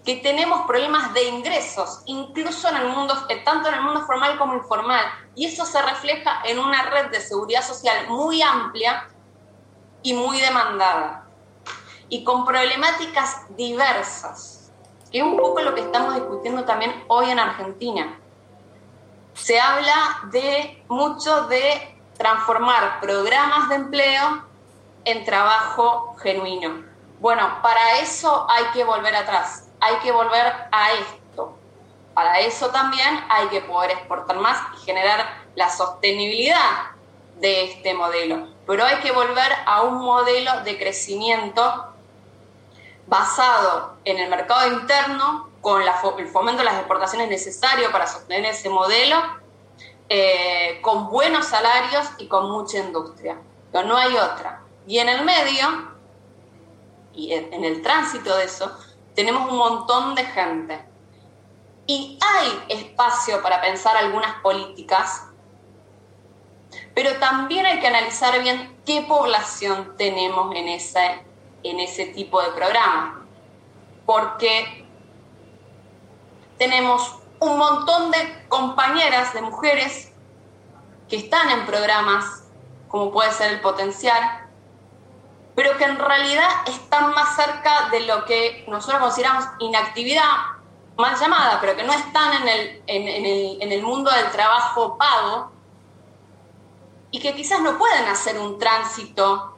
que 0.06 0.16
tenemos 0.16 0.66
problemas 0.66 1.12
de 1.14 1.24
ingresos, 1.24 2.02
incluso 2.06 2.68
en 2.68 2.76
el 2.76 2.88
mundo, 2.88 3.26
tanto 3.44 3.68
en 3.68 3.74
el 3.74 3.82
mundo 3.82 4.06
formal 4.06 4.38
como 4.38 4.54
informal, 4.54 5.04
y 5.34 5.46
eso 5.46 5.66
se 5.66 5.82
refleja 5.82 6.42
en 6.44 6.60
una 6.60 6.84
red 6.84 7.10
de 7.10 7.20
seguridad 7.20 7.62
social 7.62 8.06
muy 8.08 8.40
amplia 8.40 9.08
y 10.04 10.14
muy 10.14 10.40
demandada, 10.40 11.26
y 12.08 12.22
con 12.22 12.44
problemáticas 12.44 13.46
diversas, 13.56 14.55
que 15.10 15.18
es 15.18 15.24
un 15.24 15.36
poco 15.36 15.60
lo 15.62 15.74
que 15.74 15.82
estamos 15.82 16.14
discutiendo 16.14 16.64
también 16.64 17.04
hoy 17.08 17.30
en 17.30 17.38
Argentina. 17.38 18.18
Se 19.34 19.60
habla 19.60 20.20
de 20.30 20.82
mucho 20.88 21.46
de 21.46 21.96
transformar 22.16 23.00
programas 23.00 23.68
de 23.68 23.74
empleo 23.74 24.44
en 25.04 25.24
trabajo 25.24 26.16
genuino. 26.22 26.84
Bueno, 27.20 27.58
para 27.62 27.98
eso 27.98 28.46
hay 28.48 28.64
que 28.72 28.84
volver 28.84 29.14
atrás 29.14 29.66
hay 29.80 29.96
que 29.96 30.12
volver 30.12 30.52
a 30.70 30.92
esto. 30.92 31.58
Para 32.14 32.40
eso 32.40 32.68
también 32.70 33.20
hay 33.28 33.48
que 33.48 33.60
poder 33.60 33.90
exportar 33.90 34.36
más 34.36 34.58
y 34.74 34.84
generar 34.84 35.44
la 35.54 35.70
sostenibilidad 35.70 36.90
de 37.36 37.64
este 37.64 37.94
modelo. 37.94 38.48
Pero 38.66 38.84
hay 38.84 38.96
que 38.96 39.12
volver 39.12 39.52
a 39.66 39.82
un 39.82 39.98
modelo 39.98 40.62
de 40.64 40.78
crecimiento 40.78 41.92
basado 43.06 43.96
en 44.04 44.18
el 44.18 44.28
mercado 44.28 44.72
interno, 44.72 45.48
con 45.60 45.82
el 45.82 46.28
fomento 46.28 46.58
de 46.58 46.64
las 46.64 46.76
exportaciones 46.76 47.28
necesario 47.28 47.90
para 47.90 48.06
sostener 48.06 48.44
ese 48.46 48.68
modelo, 48.68 49.16
eh, 50.08 50.78
con 50.82 51.10
buenos 51.10 51.46
salarios 51.46 52.06
y 52.18 52.28
con 52.28 52.50
mucha 52.50 52.78
industria. 52.78 53.38
Pero 53.72 53.86
no 53.86 53.96
hay 53.96 54.16
otra. 54.16 54.62
Y 54.86 54.98
en 54.98 55.08
el 55.08 55.24
medio, 55.24 55.90
y 57.12 57.32
en 57.32 57.64
el 57.64 57.82
tránsito 57.82 58.36
de 58.36 58.44
eso, 58.44 58.76
tenemos 59.16 59.50
un 59.50 59.58
montón 59.58 60.14
de 60.14 60.24
gente. 60.24 60.84
Y 61.86 62.18
hay 62.20 62.78
espacio 62.80 63.42
para 63.42 63.60
pensar 63.60 63.96
algunas 63.96 64.40
políticas, 64.40 65.24
pero 66.94 67.16
también 67.16 67.64
hay 67.66 67.80
que 67.80 67.86
analizar 67.86 68.40
bien 68.40 68.76
qué 68.84 69.02
población 69.02 69.94
tenemos 69.96 70.54
en 70.54 70.68
ese, 70.68 71.25
en 71.70 71.80
ese 71.80 72.06
tipo 72.06 72.42
de 72.42 72.50
programa. 72.50 73.26
Porque 74.04 74.86
tenemos 76.58 77.16
un 77.40 77.58
montón 77.58 78.10
de 78.10 78.46
compañeras, 78.48 79.32
de 79.34 79.42
mujeres, 79.42 80.12
que 81.08 81.16
están 81.16 81.50
en 81.50 81.66
programas 81.66 82.44
como 82.88 83.10
puede 83.12 83.32
ser 83.32 83.52
el 83.52 83.60
potencial, 83.60 84.48
pero 85.54 85.76
que 85.76 85.84
en 85.84 85.98
realidad 85.98 86.48
están 86.66 87.10
más 87.12 87.34
cerca 87.36 87.88
de 87.90 88.00
lo 88.00 88.24
que 88.24 88.64
nosotros 88.68 89.00
consideramos 89.00 89.44
inactividad 89.58 90.30
mal 90.96 91.18
llamada, 91.18 91.58
pero 91.60 91.76
que 91.76 91.82
no 91.82 91.92
están 91.92 92.42
en 92.42 92.48
el, 92.48 92.82
en, 92.86 93.72
el, 93.72 93.82
mundo 93.82 94.10
del 94.10 94.30
trabajo 94.30 94.96
pago 94.96 95.50
y 97.10 97.20
que 97.20 97.34
quizás 97.34 97.60
no 97.60 97.76
pueden 97.76 98.06
hacer 98.06 98.38
un 98.38 98.58
tránsito 98.58 99.55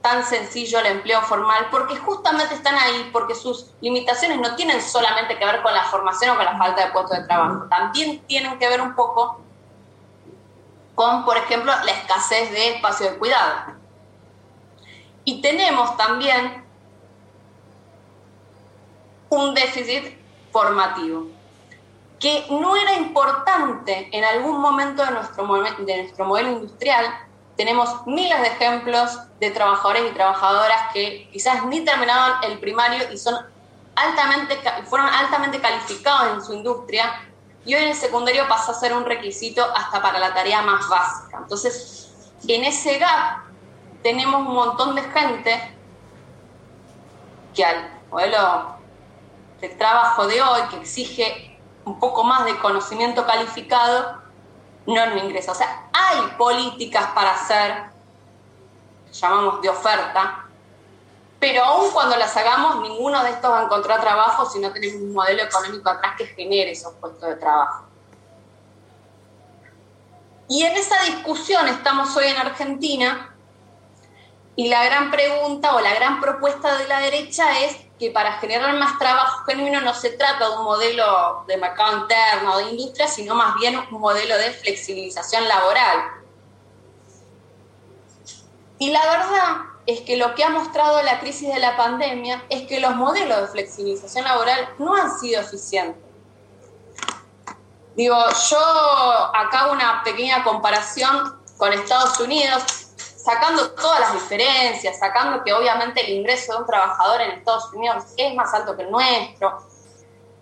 tan 0.00 0.24
sencillo 0.24 0.78
al 0.78 0.86
empleo 0.86 1.20
formal 1.22 1.66
porque 1.70 1.96
justamente 1.96 2.54
están 2.54 2.74
ahí, 2.74 3.10
porque 3.12 3.34
sus 3.34 3.70
limitaciones 3.80 4.38
no 4.38 4.54
tienen 4.56 4.80
solamente 4.80 5.38
que 5.38 5.44
ver 5.44 5.62
con 5.62 5.74
la 5.74 5.84
formación 5.84 6.30
o 6.30 6.36
con 6.36 6.44
la 6.44 6.56
falta 6.56 6.86
de 6.86 6.92
puestos 6.92 7.18
de 7.18 7.24
trabajo, 7.24 7.66
también 7.68 8.20
tienen 8.26 8.58
que 8.58 8.68
ver 8.68 8.80
un 8.80 8.94
poco 8.94 9.40
con, 10.94 11.24
por 11.24 11.36
ejemplo, 11.36 11.72
la 11.84 11.92
escasez 11.92 12.50
de 12.50 12.76
espacio 12.76 13.10
de 13.10 13.18
cuidado. 13.18 13.74
Y 15.24 15.40
tenemos 15.40 15.96
también 15.96 16.64
un 19.28 19.54
déficit 19.54 20.18
formativo, 20.50 21.26
que 22.18 22.46
no 22.50 22.76
era 22.76 22.94
importante 22.94 24.08
en 24.12 24.24
algún 24.24 24.60
momento 24.60 25.04
de 25.04 25.10
nuestro, 25.12 25.46
de 25.78 26.02
nuestro 26.02 26.24
modelo 26.26 26.50
industrial. 26.50 27.06
Tenemos 27.60 28.06
miles 28.06 28.40
de 28.40 28.46
ejemplos 28.46 29.18
de 29.38 29.50
trabajadores 29.50 30.10
y 30.10 30.14
trabajadoras 30.14 30.94
que 30.94 31.28
quizás 31.30 31.62
ni 31.66 31.84
terminaban 31.84 32.42
el 32.42 32.58
primario 32.58 33.12
y 33.12 33.18
son 33.18 33.36
altamente, 33.94 34.58
fueron 34.86 35.06
altamente 35.06 35.60
calificados 35.60 36.36
en 36.36 36.42
su 36.42 36.54
industria 36.54 37.20
y 37.66 37.74
hoy 37.74 37.82
en 37.82 37.88
el 37.88 37.94
secundario 37.94 38.48
pasa 38.48 38.72
a 38.72 38.74
ser 38.74 38.94
un 38.94 39.04
requisito 39.04 39.62
hasta 39.76 40.00
para 40.00 40.18
la 40.18 40.32
tarea 40.32 40.62
más 40.62 40.88
básica. 40.88 41.36
Entonces, 41.36 42.32
en 42.48 42.64
ese 42.64 42.96
gap 42.96 43.42
tenemos 44.02 44.40
un 44.40 44.54
montón 44.54 44.94
de 44.94 45.02
gente 45.02 45.76
que 47.54 47.62
al 47.62 47.90
modelo 48.10 48.74
de 49.60 49.68
trabajo 49.68 50.26
de 50.26 50.40
hoy, 50.40 50.62
que 50.70 50.76
exige 50.76 51.60
un 51.84 52.00
poco 52.00 52.24
más 52.24 52.46
de 52.46 52.56
conocimiento 52.56 53.26
calificado, 53.26 54.18
no 54.94 55.06
nos 55.06 55.24
ingresa. 55.24 55.52
O 55.52 55.54
sea, 55.54 55.88
hay 55.92 56.20
políticas 56.36 57.06
para 57.14 57.32
hacer, 57.32 57.84
llamamos 59.12 59.62
de 59.62 59.68
oferta, 59.68 60.46
pero 61.38 61.64
aún 61.64 61.90
cuando 61.90 62.16
las 62.16 62.36
hagamos, 62.36 62.82
ninguno 62.82 63.22
de 63.24 63.30
estos 63.30 63.50
va 63.50 63.60
a 63.60 63.64
encontrar 63.64 64.00
trabajo 64.00 64.44
si 64.48 64.58
no 64.58 64.70
tenemos 64.72 65.02
un 65.02 65.14
modelo 65.14 65.42
económico 65.42 65.88
atrás 65.88 66.14
que 66.18 66.26
genere 66.26 66.72
esos 66.72 66.92
puestos 66.94 67.28
de 67.28 67.36
trabajo. 67.36 67.86
Y 70.48 70.64
en 70.64 70.76
esa 70.76 71.02
discusión 71.04 71.66
estamos 71.68 72.14
hoy 72.16 72.26
en 72.26 72.36
Argentina 72.36 73.34
y 74.56 74.68
la 74.68 74.84
gran 74.84 75.10
pregunta 75.10 75.74
o 75.74 75.80
la 75.80 75.94
gran 75.94 76.20
propuesta 76.20 76.76
de 76.76 76.88
la 76.88 77.00
derecha 77.00 77.60
es 77.60 77.76
que 77.98 78.10
para 78.10 78.38
generar 78.38 78.74
más 78.74 78.98
trabajo 78.98 79.44
genuino 79.44 79.80
no 79.80 79.94
se 79.94 80.10
trata 80.10 80.48
de 80.48 80.56
un 80.56 80.64
modelo 80.64 81.44
de 81.46 81.56
mercado 81.56 81.98
interno 81.98 82.54
o 82.54 82.58
de 82.58 82.70
industria, 82.70 83.06
sino 83.06 83.34
más 83.34 83.54
bien 83.56 83.78
un 83.78 84.00
modelo 84.00 84.36
de 84.36 84.50
flexibilización 84.50 85.46
laboral. 85.46 85.98
Y 88.78 88.90
la 88.90 89.00
verdad 89.04 89.56
es 89.86 90.00
que 90.00 90.16
lo 90.16 90.34
que 90.34 90.44
ha 90.44 90.48
mostrado 90.48 91.02
la 91.02 91.20
crisis 91.20 91.52
de 91.52 91.58
la 91.58 91.76
pandemia 91.76 92.44
es 92.48 92.66
que 92.66 92.80
los 92.80 92.96
modelos 92.96 93.42
de 93.42 93.48
flexibilización 93.48 94.24
laboral 94.24 94.68
no 94.78 94.94
han 94.94 95.18
sido 95.18 95.40
eficientes. 95.42 96.02
Digo, 97.96 98.16
yo 98.48 98.58
acá 99.34 99.60
hago 99.60 99.72
una 99.72 100.02
pequeña 100.02 100.42
comparación 100.42 101.38
con 101.58 101.72
Estados 101.72 102.18
Unidos 102.20 102.89
sacando 103.22 103.72
todas 103.72 104.00
las 104.00 104.14
diferencias, 104.14 104.98
sacando 104.98 105.44
que 105.44 105.52
obviamente 105.52 106.00
el 106.00 106.18
ingreso 106.18 106.52
de 106.52 106.58
un 106.60 106.66
trabajador 106.66 107.20
en 107.20 107.30
Estados 107.32 107.72
Unidos 107.72 108.04
es 108.16 108.34
más 108.34 108.52
alto 108.54 108.76
que 108.76 108.82
el 108.82 108.90
nuestro, 108.90 109.62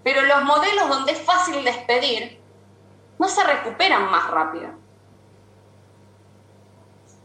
pero 0.05 0.23
los 0.23 0.45
modelos 0.45 0.89
donde 0.89 1.13
es 1.13 1.21
fácil 1.21 1.65
despedir 1.65 2.41
no 3.19 3.29
se 3.29 3.43
recuperan 3.43 4.11
más 4.11 4.31
rápido. 4.31 4.71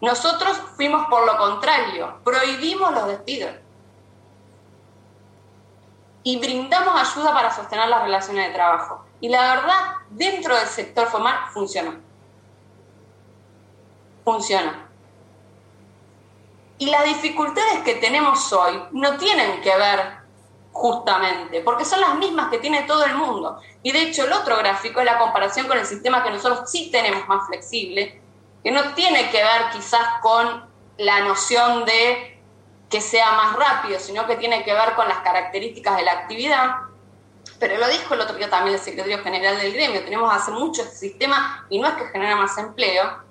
Nosotros 0.01 0.57
fuimos 0.75 1.07
por 1.07 1.25
lo 1.25 1.37
contrario, 1.37 2.19
prohibimos 2.23 2.91
los 2.91 3.07
despidos 3.07 3.51
y 6.23 6.39
brindamos 6.39 6.99
ayuda 6.99 7.33
para 7.33 7.53
sostener 7.53 7.89
las 7.89 8.03
relaciones 8.03 8.47
de 8.47 8.53
trabajo. 8.53 9.05
Y 9.21 9.29
la 9.29 9.55
verdad, 9.55 9.95
dentro 10.09 10.55
del 10.55 10.67
sector 10.67 11.07
formal 11.07 11.35
funciona. 11.53 11.99
Funciona. 14.25 14.92
Y 16.77 16.87
las 16.87 17.05
dificultades 17.05 17.83
que 17.83 17.95
tenemos 17.95 18.51
hoy 18.51 18.83
no 18.91 19.17
tienen 19.17 19.61
que 19.61 19.75
ver 19.75 20.23
justamente, 20.71 21.61
porque 21.61 21.85
son 21.85 22.01
las 22.01 22.15
mismas 22.15 22.49
que 22.49 22.57
tiene 22.57 22.81
todo 22.83 23.05
el 23.05 23.15
mundo. 23.15 23.59
Y 23.83 23.91
de 23.91 24.01
hecho 24.01 24.25
el 24.25 24.33
otro 24.33 24.57
gráfico 24.57 24.99
es 24.99 25.05
la 25.05 25.19
comparación 25.19 25.67
con 25.67 25.77
el 25.77 25.85
sistema 25.85 26.23
que 26.23 26.31
nosotros 26.31 26.69
sí 26.69 26.89
tenemos 26.91 27.27
más 27.27 27.47
flexible, 27.47 28.19
que 28.63 28.71
no 28.71 28.93
tiene 28.95 29.29
que 29.29 29.37
ver 29.37 29.69
quizás 29.71 30.19
con 30.21 30.67
la 30.97 31.21
noción 31.21 31.85
de 31.85 32.41
que 32.89 33.01
sea 33.01 33.31
más 33.33 33.55
rápido, 33.55 33.99
sino 33.99 34.25
que 34.25 34.35
tiene 34.35 34.63
que 34.63 34.73
ver 34.73 34.93
con 34.95 35.07
las 35.07 35.19
características 35.19 35.97
de 35.97 36.03
la 36.03 36.11
actividad. 36.11 36.75
Pero 37.59 37.77
lo 37.77 37.87
dijo 37.87 38.13
el 38.13 38.21
otro 38.21 38.35
día 38.35 38.49
también 38.49 38.75
el 38.75 38.81
secretario 38.81 39.19
general 39.23 39.57
del 39.57 39.73
gremio, 39.73 40.03
tenemos 40.03 40.33
hace 40.33 40.51
mucho 40.51 40.81
este 40.81 40.95
sistema 40.95 41.65
y 41.69 41.79
no 41.79 41.87
es 41.87 41.93
que 41.95 42.07
genera 42.07 42.35
más 42.35 42.57
empleo, 42.57 43.23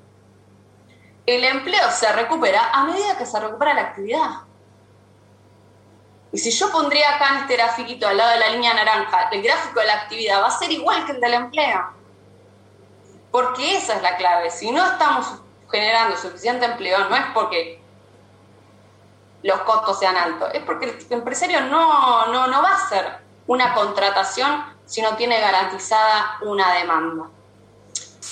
el 1.27 1.45
empleo 1.45 1.91
se 1.91 2.11
recupera 2.13 2.71
a 2.73 2.85
medida 2.85 3.17
que 3.17 3.27
se 3.27 3.39
recupera 3.39 3.75
la 3.75 3.83
actividad. 3.83 4.31
Y 6.33 6.39
si 6.39 6.51
yo 6.51 6.73
pondría 6.73 7.15
acá 7.15 7.29
en 7.31 7.37
este 7.43 7.57
grafiquito 7.57 8.09
al 8.09 8.17
lado 8.17 8.31
de 8.31 8.39
la 8.39 8.49
línea 8.49 8.75
naranja 8.75 9.29
el 9.31 9.43
gráfico 9.43 9.81
de 9.81 9.87
la 9.87 9.95
actividad, 9.95 10.43
va 10.43 10.47
a 10.47 10.59
ser 10.59 10.73
igual 10.73 11.05
que 11.05 11.13
el 11.13 11.21
del 11.21 11.35
empleo. 11.35 11.91
Porque 13.31 13.77
esa 13.77 13.97
es 13.97 14.03
la 14.03 14.17
clave. 14.17 14.51
Si 14.51 14.71
no 14.71 14.85
estamos 14.85 15.27
generando 15.71 16.17
suficiente 16.17 16.65
empleo, 16.65 17.09
no 17.09 17.17
es 17.17 17.25
porque 17.35 17.83
los 19.43 19.61
costos 19.61 19.99
sean 19.99 20.17
altos. 20.17 20.51
Es 20.55 20.63
porque 20.63 20.87
el 20.87 21.07
empresario 21.11 21.61
no, 21.63 22.27
no, 22.27 22.47
no 22.47 22.63
va 22.63 22.71
a 22.71 22.77
hacer 22.77 23.19
una 23.47 23.75
contratación 23.75 24.65
si 24.87 25.03
no 25.03 25.17
tiene 25.17 25.39
garantizada 25.41 26.39
una 26.43 26.73
demanda. 26.75 27.27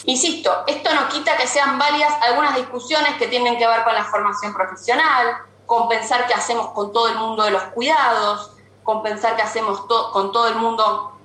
Insisto, 0.05 0.65
esto 0.67 0.95
no 0.95 1.09
quita 1.09 1.37
que 1.37 1.47
sean 1.47 1.79
válidas 1.79 2.15
algunas 2.23 2.57
discusiones 2.57 3.17
que 3.17 3.29
tienen 3.29 3.59
que 3.59 3.67
ver 3.67 3.85
con 3.85 3.95
la 3.95 4.05
formación 4.05 4.55
profesional, 4.55 5.37
con 5.67 5.89
pensar 5.89 6.27
qué 6.27 6.35
hacemos 6.35 6.71
con 6.71 6.93
todo 6.93 7.09
el 7.09 7.17
mundo 7.17 7.45
de 7.45 7.51
los 7.51 7.63
cuidados, 7.65 8.53
con 8.83 9.03
pensar 9.03 9.37
qué 9.37 9.43
hacemos 9.43 9.81
con 9.81 10.33
todo 10.33 10.49
el 10.49 10.57
mundo, 10.57 11.17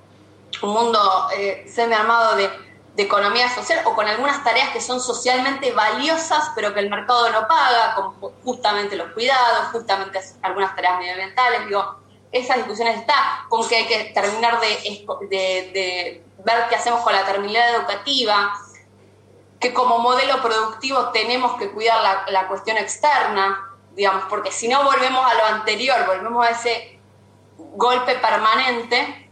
un 0.62 0.70
mundo 0.70 1.28
eh, 1.36 1.66
semi-armado 1.68 2.36
de, 2.36 2.66
economía 2.98 3.54
social 3.54 3.80
o 3.84 3.94
con 3.94 4.08
algunas 4.08 4.42
tareas 4.42 4.70
que 4.70 4.80
son 4.80 5.02
socialmente 5.02 5.70
valiosas 5.72 6.52
pero 6.54 6.72
que 6.72 6.80
el 6.80 6.88
mercado 6.88 7.28
no 7.28 7.46
paga, 7.46 7.94
como 7.94 8.32
justamente 8.42 8.96
los 8.96 9.12
cuidados, 9.12 9.66
justamente 9.72 10.18
algunas 10.40 10.74
tareas 10.74 10.98
medioambientales. 10.98 11.66
Digo, 11.66 11.96
esas 12.32 12.56
discusiones 12.56 13.00
están 13.00 13.48
con 13.50 13.68
que 13.68 13.76
hay 13.76 13.86
que 13.86 14.04
terminar 14.14 14.60
de, 14.60 15.28
de, 15.28 16.24
ver 16.38 16.68
qué 16.70 16.76
hacemos 16.76 17.02
con 17.02 17.12
la 17.12 17.26
terminalidad 17.26 17.74
educativa, 17.74 18.54
que 19.60 19.72
como 19.72 19.98
modelo 19.98 20.42
productivo 20.42 21.10
tenemos 21.10 21.56
que 21.58 21.70
cuidar 21.70 22.24
la, 22.28 22.48
cuestión 22.48 22.76
externa, 22.76 23.76
digamos, 23.94 24.24
porque 24.28 24.52
si 24.52 24.68
no 24.68 24.84
volvemos 24.84 25.24
a 25.24 25.34
lo 25.34 25.44
anterior, 25.46 26.06
volvemos 26.06 26.46
a 26.46 26.50
ese 26.50 27.00
golpe 27.56 28.16
permanente 28.16 29.30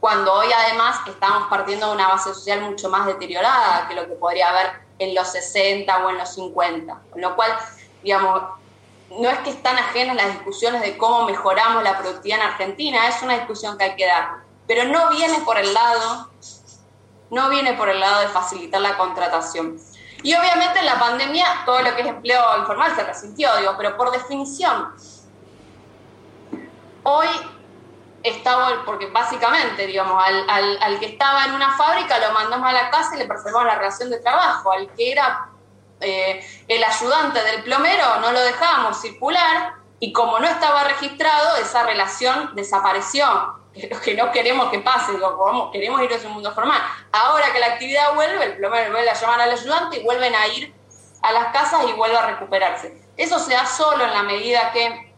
cuando 0.00 0.32
hoy 0.32 0.48
además 0.52 1.00
estamos 1.06 1.48
partiendo 1.48 1.88
de 1.88 1.94
una 1.94 2.08
base 2.08 2.32
social 2.32 2.60
mucho 2.60 2.88
más 2.88 3.06
deteriorada 3.06 3.88
que 3.88 3.94
lo 3.94 4.06
que 4.06 4.14
podría 4.14 4.50
haber 4.50 4.80
en 5.00 5.14
los 5.14 5.28
60 5.32 6.04
o 6.04 6.10
en 6.10 6.18
los 6.18 6.34
50. 6.34 7.00
Con 7.10 7.20
lo 7.20 7.34
cual, 7.34 7.52
digamos, 8.02 8.42
no 9.10 9.28
es 9.28 9.38
que 9.38 9.50
están 9.50 9.76
ajenas 9.76 10.16
las 10.16 10.34
discusiones 10.34 10.82
de 10.82 10.96
cómo 10.96 11.24
mejoramos 11.24 11.82
la 11.82 11.98
productividad 11.98 12.40
en 12.40 12.46
Argentina, 12.46 13.08
es 13.08 13.22
una 13.22 13.34
discusión 13.34 13.78
que 13.78 13.84
hay 13.84 13.96
que 13.96 14.06
dar, 14.06 14.42
pero 14.66 14.84
no 14.84 15.10
viene 15.10 15.38
por 15.40 15.58
el 15.58 15.72
lado, 15.72 16.30
no 17.30 17.48
viene 17.48 17.74
por 17.74 17.88
el 17.88 18.00
lado 18.00 18.20
de 18.20 18.28
facilitar 18.28 18.80
la 18.80 18.96
contratación. 18.96 19.78
Y 20.22 20.34
obviamente 20.34 20.80
en 20.80 20.86
la 20.86 20.98
pandemia 20.98 21.46
todo 21.64 21.80
lo 21.82 21.94
que 21.94 22.02
es 22.02 22.08
empleo 22.08 22.42
informal 22.58 22.94
se 22.94 23.04
resintió, 23.04 23.54
digo, 23.56 23.74
pero 23.76 23.96
por 23.96 24.10
definición, 24.10 24.92
hoy 27.04 27.28
estaba, 28.22 28.84
porque 28.84 29.06
básicamente, 29.06 29.86
digamos, 29.86 30.22
al, 30.22 30.78
al, 30.82 30.98
que 30.98 31.06
estaba 31.06 31.44
en 31.44 31.52
una 31.52 31.76
fábrica 31.76 32.18
lo 32.18 32.32
mandamos 32.32 32.68
a 32.68 32.72
la 32.72 32.90
casa 32.90 33.14
y 33.14 33.18
le 33.18 33.26
preservamos 33.26 33.66
la 33.66 33.76
relación 33.76 34.10
de 34.10 34.18
trabajo. 34.18 34.72
Al 34.72 34.88
que 34.94 35.12
era 35.12 35.48
eh, 36.00 36.44
el 36.66 36.82
ayudante 36.82 37.42
del 37.42 37.62
plomero 37.62 38.20
no 38.20 38.32
lo 38.32 38.40
dejábamos 38.40 39.00
circular 39.00 39.74
y 40.00 40.12
como 40.12 40.38
no 40.38 40.46
estaba 40.46 40.84
registrado, 40.84 41.56
esa 41.56 41.82
relación 41.82 42.54
desapareció. 42.54 43.54
Que 44.04 44.14
no 44.14 44.30
queremos 44.32 44.70
que 44.70 44.78
pase, 44.80 45.12
queremos 45.72 46.02
ir 46.02 46.12
a 46.12 46.26
un 46.26 46.34
mundo 46.34 46.52
formal. 46.52 46.80
Ahora 47.12 47.52
que 47.52 47.58
la 47.58 47.66
actividad 47.66 48.14
vuelve, 48.14 48.44
el 48.44 48.56
plomero 48.56 48.92
vuelve 48.92 49.10
a 49.10 49.14
llamar 49.14 49.40
al 49.40 49.50
ayudante 49.50 49.98
y 49.98 50.02
vuelven 50.02 50.34
a 50.34 50.46
ir 50.48 50.74
a 51.22 51.32
las 51.32 51.52
casas 51.52 51.84
y 51.88 51.92
vuelve 51.92 52.16
a 52.16 52.26
recuperarse. 52.26 53.00
Eso 53.16 53.38
se 53.38 53.52
da 53.52 53.66
solo 53.66 54.04
en 54.04 54.12
la 54.12 54.22
medida 54.22 54.72
que 54.72 55.14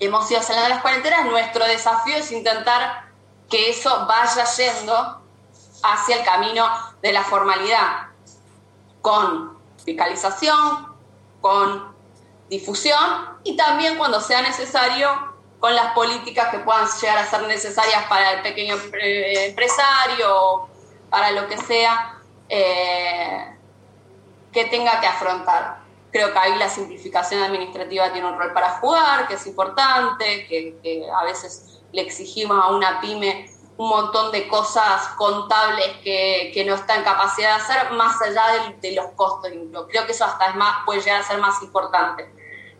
hemos 0.00 0.30
ido 0.30 0.42
saliendo 0.42 0.68
de 0.68 0.74
las 0.74 0.82
cuarentenas, 0.82 1.26
nuestro 1.26 1.64
desafío 1.64 2.16
es 2.16 2.30
intentar 2.32 3.04
que 3.48 3.70
eso 3.70 4.06
vaya 4.06 4.44
yendo 4.44 5.22
hacia 5.82 6.16
el 6.16 6.24
camino 6.24 6.68
de 7.02 7.12
la 7.12 7.22
formalidad, 7.22 8.08
con 9.00 9.58
fiscalización, 9.84 10.94
con 11.40 11.94
difusión 12.48 13.38
y 13.44 13.56
también 13.56 13.98
cuando 13.98 14.20
sea 14.20 14.42
necesario 14.42 15.33
con 15.64 15.74
las 15.74 15.94
políticas 15.94 16.50
que 16.50 16.58
puedan 16.58 16.86
llegar 17.00 17.16
a 17.16 17.24
ser 17.24 17.42
necesarias 17.44 18.04
para 18.06 18.32
el 18.32 18.42
pequeño 18.42 18.76
eh, 19.00 19.46
empresario, 19.46 20.68
para 21.08 21.30
lo 21.30 21.48
que 21.48 21.56
sea 21.56 22.20
eh, 22.50 23.56
que 24.52 24.66
tenga 24.66 25.00
que 25.00 25.06
afrontar. 25.06 25.78
Creo 26.12 26.34
que 26.34 26.38
ahí 26.38 26.58
la 26.58 26.68
simplificación 26.68 27.42
administrativa 27.42 28.12
tiene 28.12 28.28
un 28.28 28.38
rol 28.38 28.52
para 28.52 28.72
jugar, 28.72 29.26
que 29.26 29.36
es 29.36 29.46
importante, 29.46 30.46
que, 30.48 31.08
a 31.10 31.24
veces 31.24 31.80
le 31.92 32.02
exigimos 32.02 32.62
a 32.62 32.68
una 32.68 33.00
pyme 33.00 33.50
un 33.78 33.88
montón 33.88 34.32
de 34.32 34.46
cosas 34.46 35.08
contables 35.16 35.96
que, 36.02 36.62
no 36.68 36.74
está 36.74 36.96
en 36.96 37.04
capacidad 37.04 37.56
de 37.56 37.62
hacer, 37.62 37.92
más 37.92 38.20
allá 38.20 38.68
de, 38.82 38.92
los 38.92 39.06
costos. 39.12 39.50
Creo 39.88 40.04
que 40.04 40.12
eso 40.12 40.26
hasta 40.26 40.44
es 40.50 40.56
más, 40.56 40.84
puede 40.84 41.00
llegar 41.00 41.22
a 41.22 41.24
ser 41.24 41.38
más 41.38 41.62
importante. 41.62 42.30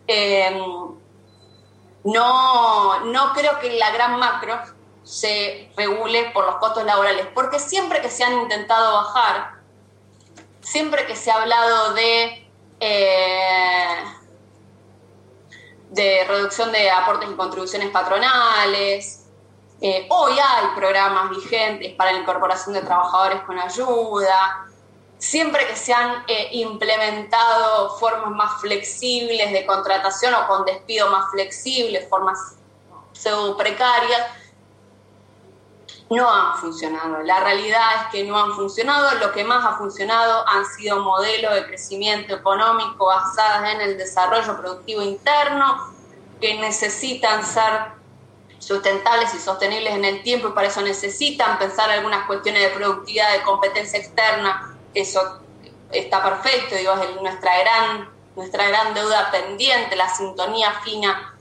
Em, 0.05 1.03
no, 2.05 3.01
no 3.01 3.33
creo 3.33 3.59
que 3.59 3.77
la 3.77 3.91
gran 3.91 4.17
macro 4.17 4.59
se 5.03 5.71
regule 5.75 6.31
por 6.33 6.45
los 6.45 6.55
costos 6.55 6.83
laborales, 6.85 7.27
porque 7.35 7.59
siempre 7.59 8.01
que 8.01 8.09
se 8.09 8.23
han 8.23 8.33
intentado 8.41 8.93
bajar, 8.93 9.55
siempre 10.61 11.05
que 11.05 11.15
se 11.15 11.29
ha 11.29 11.41
hablado 11.41 11.93
de 11.93 12.49
eh, 12.79 14.03
de 15.89 16.25
reducción 16.27 16.71
de 16.71 16.89
aportes 16.91 17.29
y 17.29 17.35
contribuciones 17.35 17.89
patronales. 17.89 19.27
Eh, 19.81 20.07
hoy 20.09 20.33
hay 20.33 20.67
programas 20.75 21.29
vigentes 21.29 21.93
para 21.93 22.11
la 22.11 22.19
incorporación 22.19 22.73
de 22.73 22.81
trabajadores 22.81 23.41
con 23.41 23.57
ayuda. 23.57 24.65
Siempre 25.25 25.65
que 25.65 25.75
se 25.75 25.91
han 25.91 26.23
eh, 26.27 26.49
implementado 26.51 27.97
formas 27.97 28.29
más 28.29 28.61
flexibles 28.61 29.51
de 29.51 29.65
contratación 29.65 30.35
o 30.35 30.47
con 30.47 30.65
despido 30.65 31.09
más 31.09 31.31
flexibles, 31.31 32.07
formas 32.07 32.37
pseudo 33.11 33.57
precarias, 33.57 34.21
no 36.11 36.29
han 36.29 36.55
funcionado. 36.57 37.23
La 37.23 37.39
realidad 37.39 37.81
es 38.03 38.11
que 38.11 38.23
no 38.23 38.37
han 38.37 38.53
funcionado. 38.53 39.17
Lo 39.17 39.31
que 39.31 39.43
más 39.43 39.65
ha 39.65 39.79
funcionado 39.79 40.47
han 40.47 40.63
sido 40.63 40.99
modelos 40.99 41.55
de 41.55 41.65
crecimiento 41.65 42.35
económico 42.35 43.07
basados 43.07 43.67
en 43.67 43.81
el 43.81 43.97
desarrollo 43.97 44.55
productivo 44.55 45.01
interno, 45.01 45.91
que 46.39 46.59
necesitan 46.59 47.43
ser 47.43 47.95
sustentables 48.59 49.33
y 49.33 49.39
sostenibles 49.39 49.95
en 49.95 50.05
el 50.05 50.21
tiempo 50.21 50.49
y 50.49 50.51
para 50.51 50.67
eso 50.67 50.81
necesitan 50.81 51.57
pensar 51.57 51.89
algunas 51.89 52.27
cuestiones 52.27 52.61
de 52.61 52.69
productividad, 52.69 53.33
de 53.33 53.41
competencia 53.41 53.97
externa. 53.97 54.74
Eso 54.95 55.41
está 55.91 56.23
perfecto, 56.23 56.75
digo, 56.75 56.93
es 56.93 57.21
nuestra 57.21 57.59
gran, 57.59 58.09
nuestra 58.35 58.67
gran 58.67 58.93
deuda 58.93 59.29
pendiente, 59.29 59.95
la 59.95 60.09
sintonía 60.09 60.71
fina 60.83 61.35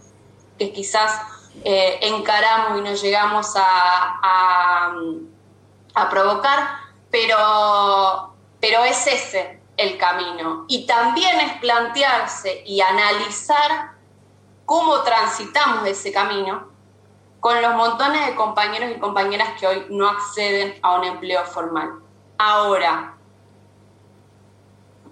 que 0.58 0.72
quizás 0.72 1.20
eh, 1.62 1.98
encaramos 2.02 2.78
y 2.78 2.82
nos 2.82 3.00
llegamos 3.00 3.54
a, 3.56 4.90
a, 5.94 6.10
provocar, 6.10 6.80
pero, 7.10 8.34
pero 8.60 8.84
es 8.84 9.06
ese 9.06 9.60
el 9.76 9.96
camino. 9.96 10.64
Y 10.68 10.86
también 10.86 11.40
es 11.40 11.58
plantearse 11.60 12.62
y 12.66 12.80
analizar 12.80 13.92
cómo 14.66 15.00
transitamos 15.02 15.86
ese 15.86 16.12
camino 16.12 16.68
con 17.40 17.60
los 17.60 17.74
montones 17.74 18.26
de 18.26 18.34
compañeros 18.34 18.90
y 18.94 18.98
compañeras 18.98 19.50
que 19.58 19.66
hoy 19.66 19.86
no 19.90 20.08
acceden 20.08 20.78
a 20.82 20.96
un 20.96 21.04
empleo 21.04 21.44
formal. 21.44 22.00
Ahora, 22.38 23.13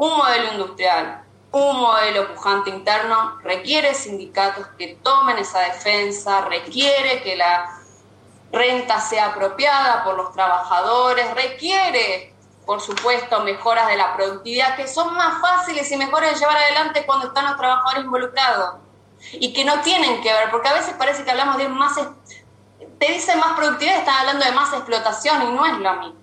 un 0.02 0.16
modelo 0.16 0.52
industrial 0.54 1.22
un 1.52 1.80
modelo 1.80 2.34
pujante 2.34 2.70
interno 2.70 3.38
requiere 3.42 3.94
sindicatos 3.94 4.66
que 4.78 4.98
tomen 5.02 5.38
esa 5.38 5.60
defensa, 5.60 6.40
requiere 6.46 7.22
que 7.22 7.36
la 7.36 7.78
renta 8.50 9.00
sea 9.00 9.26
apropiada 9.26 10.02
por 10.02 10.16
los 10.16 10.32
trabajadores, 10.32 11.32
requiere, 11.34 12.34
por 12.64 12.80
supuesto, 12.80 13.40
mejoras 13.44 13.86
de 13.88 13.96
la 13.96 14.16
productividad 14.16 14.76
que 14.76 14.88
son 14.88 15.14
más 15.14 15.40
fáciles 15.42 15.90
y 15.92 15.96
mejores 15.98 16.32
de 16.32 16.38
llevar 16.40 16.56
adelante 16.56 17.04
cuando 17.04 17.26
están 17.26 17.44
los 17.44 17.56
trabajadores 17.58 18.04
involucrados 18.04 18.76
y 19.34 19.52
que 19.52 19.64
no 19.64 19.82
tienen 19.82 20.22
que 20.22 20.32
ver, 20.32 20.50
porque 20.50 20.68
a 20.68 20.72
veces 20.72 20.94
parece 20.98 21.22
que 21.22 21.30
hablamos 21.30 21.58
de 21.58 21.68
más, 21.68 22.00
te 22.98 23.12
dicen 23.12 23.38
más 23.38 23.52
productividad, 23.52 23.98
están 23.98 24.20
hablando 24.20 24.44
de 24.44 24.52
más 24.52 24.72
explotación 24.72 25.42
y 25.42 25.52
no 25.52 25.66
es 25.66 25.78
lo 25.78 25.94
mismo. 25.96 26.21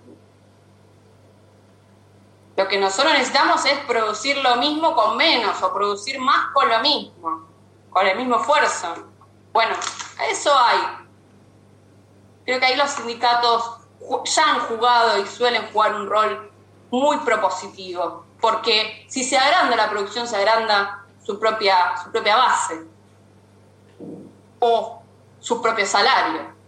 Lo 2.60 2.68
que 2.68 2.76
nosotros 2.76 3.14
necesitamos 3.14 3.64
es 3.64 3.78
producir 3.86 4.36
lo 4.36 4.56
mismo 4.56 4.94
con 4.94 5.16
menos 5.16 5.62
o 5.62 5.72
producir 5.72 6.18
más 6.18 6.52
con 6.52 6.68
lo 6.68 6.78
mismo, 6.80 7.48
con 7.88 8.06
el 8.06 8.18
mismo 8.18 8.36
esfuerzo. 8.36 8.96
Bueno, 9.50 9.74
eso 10.30 10.52
hay. 10.54 10.78
Creo 12.44 12.60
que 12.60 12.66
ahí 12.66 12.76
los 12.76 12.90
sindicatos 12.90 13.78
ya 14.26 14.50
han 14.50 14.60
jugado 14.60 15.18
y 15.18 15.26
suelen 15.26 15.72
jugar 15.72 15.94
un 15.94 16.06
rol 16.06 16.52
muy 16.90 17.16
propositivo, 17.20 18.26
porque 18.42 19.06
si 19.08 19.24
se 19.24 19.38
agranda 19.38 19.74
la 19.74 19.88
producción, 19.88 20.28
se 20.28 20.36
agranda 20.36 21.06
su 21.24 21.40
propia, 21.40 21.96
su 22.04 22.12
propia 22.12 22.36
base 22.36 22.84
o 24.58 25.02
su 25.38 25.62
propio 25.62 25.86
salario 25.86 26.59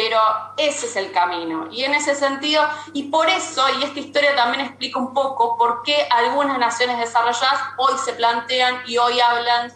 pero 0.00 0.18
ese 0.56 0.86
es 0.86 0.96
el 0.96 1.12
camino. 1.12 1.68
Y 1.70 1.84
en 1.84 1.92
ese 1.92 2.14
sentido, 2.14 2.62
y 2.94 3.10
por 3.10 3.28
eso, 3.28 3.62
y 3.78 3.84
esta 3.84 4.00
historia 4.00 4.34
también 4.34 4.64
explica 4.64 4.98
un 4.98 5.12
poco 5.12 5.58
por 5.58 5.82
qué 5.82 6.08
algunas 6.10 6.58
naciones 6.58 6.98
desarrolladas 6.98 7.60
hoy 7.76 7.92
se 8.02 8.14
plantean 8.14 8.80
y 8.86 8.96
hoy 8.96 9.20
hablan 9.20 9.70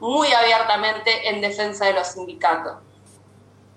muy 0.00 0.30
abiertamente 0.34 1.30
en 1.30 1.40
defensa 1.40 1.86
de 1.86 1.94
los 1.94 2.08
sindicatos. 2.08 2.76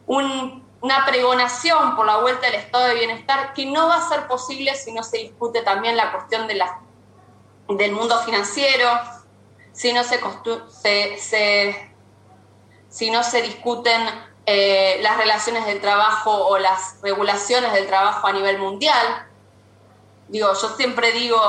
una 0.08 1.06
pregonación 1.06 1.96
por 1.96 2.06
la 2.06 2.18
vuelta 2.18 2.48
del 2.48 2.56
estado 2.56 2.88
de 2.88 2.96
bienestar 2.96 3.54
que 3.54 3.66
no 3.66 3.88
va 3.88 3.96
a 3.96 4.10
ser 4.10 4.28
posible 4.28 4.76
si 4.76 4.92
no 4.92 5.04
se 5.04 5.20
discute 5.20 5.62
también 5.62 5.96
la 5.96 6.12
cuestión 6.12 6.50
del 6.50 7.92
mundo 7.94 8.20
financiero, 8.24 8.90
si 9.72 9.94
no 9.94 10.04
se, 10.04 10.20
si 12.90 13.10
no 13.10 13.24
se 13.24 13.42
discuten 13.42 14.35
eh, 14.46 15.00
las 15.02 15.18
relaciones 15.18 15.66
del 15.66 15.82
trabajo 15.82 16.48
o 16.48 16.58
las 16.58 17.00
regulaciones 17.02 17.74
del 17.74 17.88
trabajo 17.88 18.28
a 18.28 18.34
nivel 18.34 18.60
mundial. 18.60 19.28
Digo, 20.28 20.50
yo 20.54 20.70
siempre 20.70 21.12
digo 21.12 21.40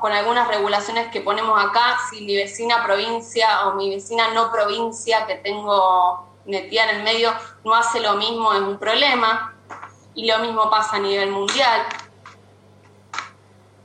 con 0.00 0.12
algunas 0.12 0.48
regulaciones 0.48 1.08
que 1.08 1.20
ponemos 1.20 1.62
acá, 1.62 1.98
si 2.10 2.22
mi 2.22 2.36
vecina 2.36 2.84
provincia 2.84 3.66
o 3.66 3.74
mi 3.74 3.90
vecina 3.90 4.32
no 4.32 4.50
provincia 4.50 5.26
que 5.26 5.36
tengo 5.36 6.26
metida 6.44 6.90
en 6.90 6.96
el 6.96 7.02
medio 7.02 7.32
no 7.64 7.74
hace 7.74 8.00
lo 8.00 8.14
mismo, 8.14 8.52
es 8.52 8.60
un 8.60 8.78
problema. 8.78 9.54
Y 10.14 10.26
lo 10.26 10.38
mismo 10.40 10.68
pasa 10.68 10.96
a 10.96 10.98
nivel 10.98 11.30
mundial. 11.30 11.86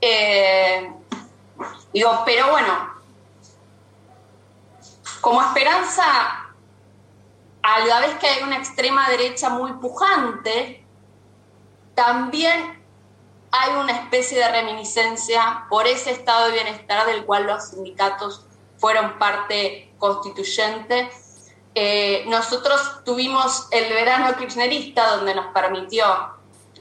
Eh, 0.00 0.92
digo, 1.92 2.22
pero 2.26 2.50
bueno, 2.50 2.94
como 5.20 5.42
esperanza, 5.42 6.47
a 7.62 7.84
la 7.84 8.00
vez 8.00 8.14
que 8.18 8.26
hay 8.26 8.42
una 8.42 8.56
extrema 8.56 9.08
derecha 9.08 9.50
muy 9.50 9.72
pujante, 9.74 10.84
también 11.94 12.82
hay 13.50 13.74
una 13.76 13.92
especie 13.92 14.38
de 14.38 14.48
reminiscencia 14.48 15.66
por 15.68 15.86
ese 15.86 16.10
estado 16.10 16.46
de 16.46 16.52
bienestar 16.52 17.06
del 17.06 17.24
cual 17.24 17.46
los 17.46 17.68
sindicatos 17.70 18.44
fueron 18.76 19.18
parte 19.18 19.92
constituyente. 19.98 21.10
Eh, 21.74 22.24
nosotros 22.28 23.04
tuvimos 23.04 23.68
el 23.70 23.92
verano 23.92 24.36
kirchnerista 24.36 25.16
donde 25.16 25.34
nos 25.34 25.46
permitió 25.52 26.04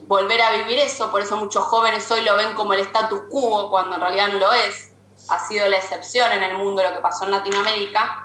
volver 0.07 0.41
a 0.41 0.51
vivir 0.51 0.79
eso, 0.79 1.11
por 1.11 1.21
eso 1.21 1.37
muchos 1.37 1.63
jóvenes 1.65 2.09
hoy 2.11 2.21
lo 2.21 2.35
ven 2.35 2.53
como 2.53 2.73
el 2.73 2.81
status 2.81 3.21
quo 3.29 3.69
cuando 3.69 3.95
en 3.95 4.01
realidad 4.01 4.27
no 4.29 4.39
lo 4.39 4.53
es 4.53 4.91
ha 5.29 5.47
sido 5.47 5.67
la 5.67 5.77
excepción 5.77 6.31
en 6.31 6.43
el 6.43 6.57
mundo 6.57 6.83
lo 6.83 6.93
que 6.93 6.99
pasó 6.99 7.25
en 7.25 7.31
Latinoamérica, 7.31 8.23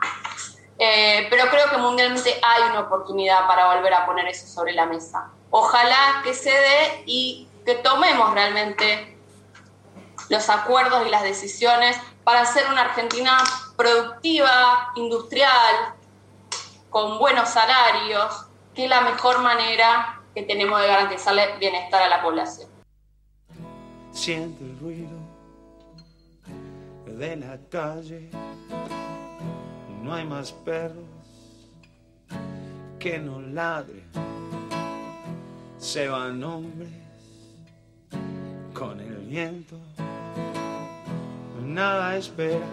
eh, 0.78 1.26
pero 1.30 1.48
creo 1.50 1.70
que 1.70 1.76
mundialmente 1.76 2.40
hay 2.42 2.70
una 2.70 2.80
oportunidad 2.80 3.46
para 3.46 3.74
volver 3.74 3.94
a 3.94 4.06
poner 4.06 4.26
eso 4.28 4.46
sobre 4.46 4.72
la 4.72 4.86
mesa. 4.86 5.30
Ojalá 5.50 6.22
que 6.24 6.34
se 6.34 6.50
dé 6.50 7.02
y 7.06 7.48
que 7.64 7.76
tomemos 7.76 8.32
realmente 8.32 9.16
los 10.28 10.48
acuerdos 10.48 11.06
y 11.06 11.10
las 11.10 11.22
decisiones 11.22 11.96
para 12.24 12.40
hacer 12.42 12.64
una 12.70 12.82
Argentina 12.82 13.38
productiva, 13.76 14.92
industrial, 14.96 15.94
con 16.90 17.18
buenos 17.18 17.48
salarios, 17.48 18.46
que 18.74 18.84
es 18.84 18.90
la 18.90 19.00
mejor 19.02 19.40
manera 19.40 20.20
que 20.34 20.42
tenemos 20.42 20.80
de 20.80 20.86
garantizarle 20.86 21.58
bienestar 21.58 22.02
a 22.02 22.08
la 22.08 22.22
población. 22.22 22.68
Siente 24.12 24.64
el 24.64 24.78
ruido 24.78 25.22
de 27.06 27.36
la 27.36 27.58
calle. 27.70 28.30
No 30.02 30.14
hay 30.14 30.26
más 30.26 30.50
perros 30.50 31.04
que 32.98 33.18
no 33.18 33.40
ladren. 33.40 34.02
Se 35.78 36.08
van 36.08 36.42
hombres 36.42 36.90
con 38.74 39.00
el 39.00 39.16
viento. 39.18 39.78
Nada 41.64 42.16
espera 42.16 42.66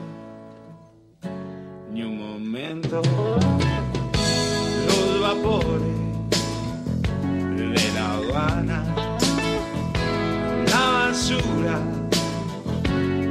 ni 1.91 2.03
un 2.03 2.17
momento. 2.17 3.01
Los 4.87 5.21
vapores 5.21 5.81
de 7.55 7.91
la 7.93 8.13
Habana, 8.13 8.83
la 10.67 10.89
basura 10.89 11.79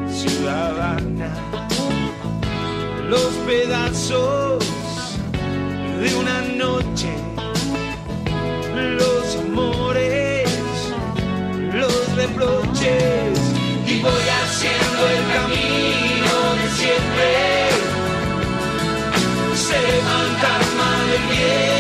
ciudadana, 0.08 1.47
los 3.08 3.32
pedazos 3.46 4.64
de 6.00 6.14
una 6.14 6.42
noche, 6.42 7.08
los 8.74 9.36
amores, 9.36 10.48
los 11.72 12.14
reproches, 12.16 13.38
y 13.86 14.00
voy 14.00 14.26
haciendo 14.42 15.00
el 15.16 15.22
camino 15.36 16.32
de 16.58 16.68
siempre. 16.76 17.30
Se 19.54 19.80
fantasma 20.10 20.88
del 21.10 21.24
viejo 21.28 21.38
hospital, 21.38 21.77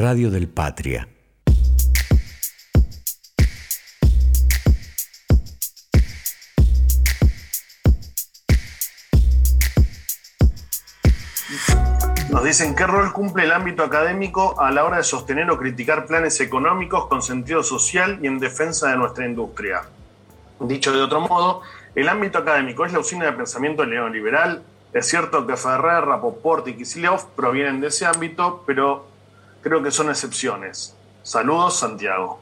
radio 0.00 0.30
del 0.30 0.48
Patria. 0.48 1.06
Nos 12.30 12.44
dicen 12.44 12.74
qué 12.74 12.86
rol 12.86 13.12
cumple 13.12 13.44
el 13.44 13.52
ámbito 13.52 13.82
académico 13.82 14.58
a 14.58 14.70
la 14.70 14.84
hora 14.84 14.96
de 14.96 15.02
sostener 15.02 15.50
o 15.50 15.58
criticar 15.58 16.06
planes 16.06 16.40
económicos 16.40 17.06
con 17.06 17.20
sentido 17.20 17.62
social 17.62 18.18
y 18.22 18.26
en 18.26 18.38
defensa 18.38 18.88
de 18.88 18.96
nuestra 18.96 19.26
industria. 19.26 19.82
Dicho 20.60 20.92
de 20.92 21.02
otro 21.02 21.20
modo, 21.20 21.60
el 21.94 22.08
ámbito 22.08 22.38
académico 22.38 22.86
es 22.86 22.94
la 22.94 23.00
usina 23.00 23.26
de 23.26 23.32
pensamiento 23.32 23.84
neoliberal. 23.84 24.62
Es 24.94 25.08
cierto 25.08 25.46
que 25.46 25.58
Ferrer, 25.58 26.04
Rapoport 26.04 26.66
y 26.68 26.74
Kicillof 26.74 27.24
provienen 27.36 27.82
de 27.82 27.88
ese 27.88 28.06
ámbito, 28.06 28.64
pero 28.66 29.09
creo 29.62 29.82
que 29.82 29.90
son 29.90 30.10
excepciones. 30.10 30.96
Saludos, 31.22 31.78
Santiago. 31.78 32.40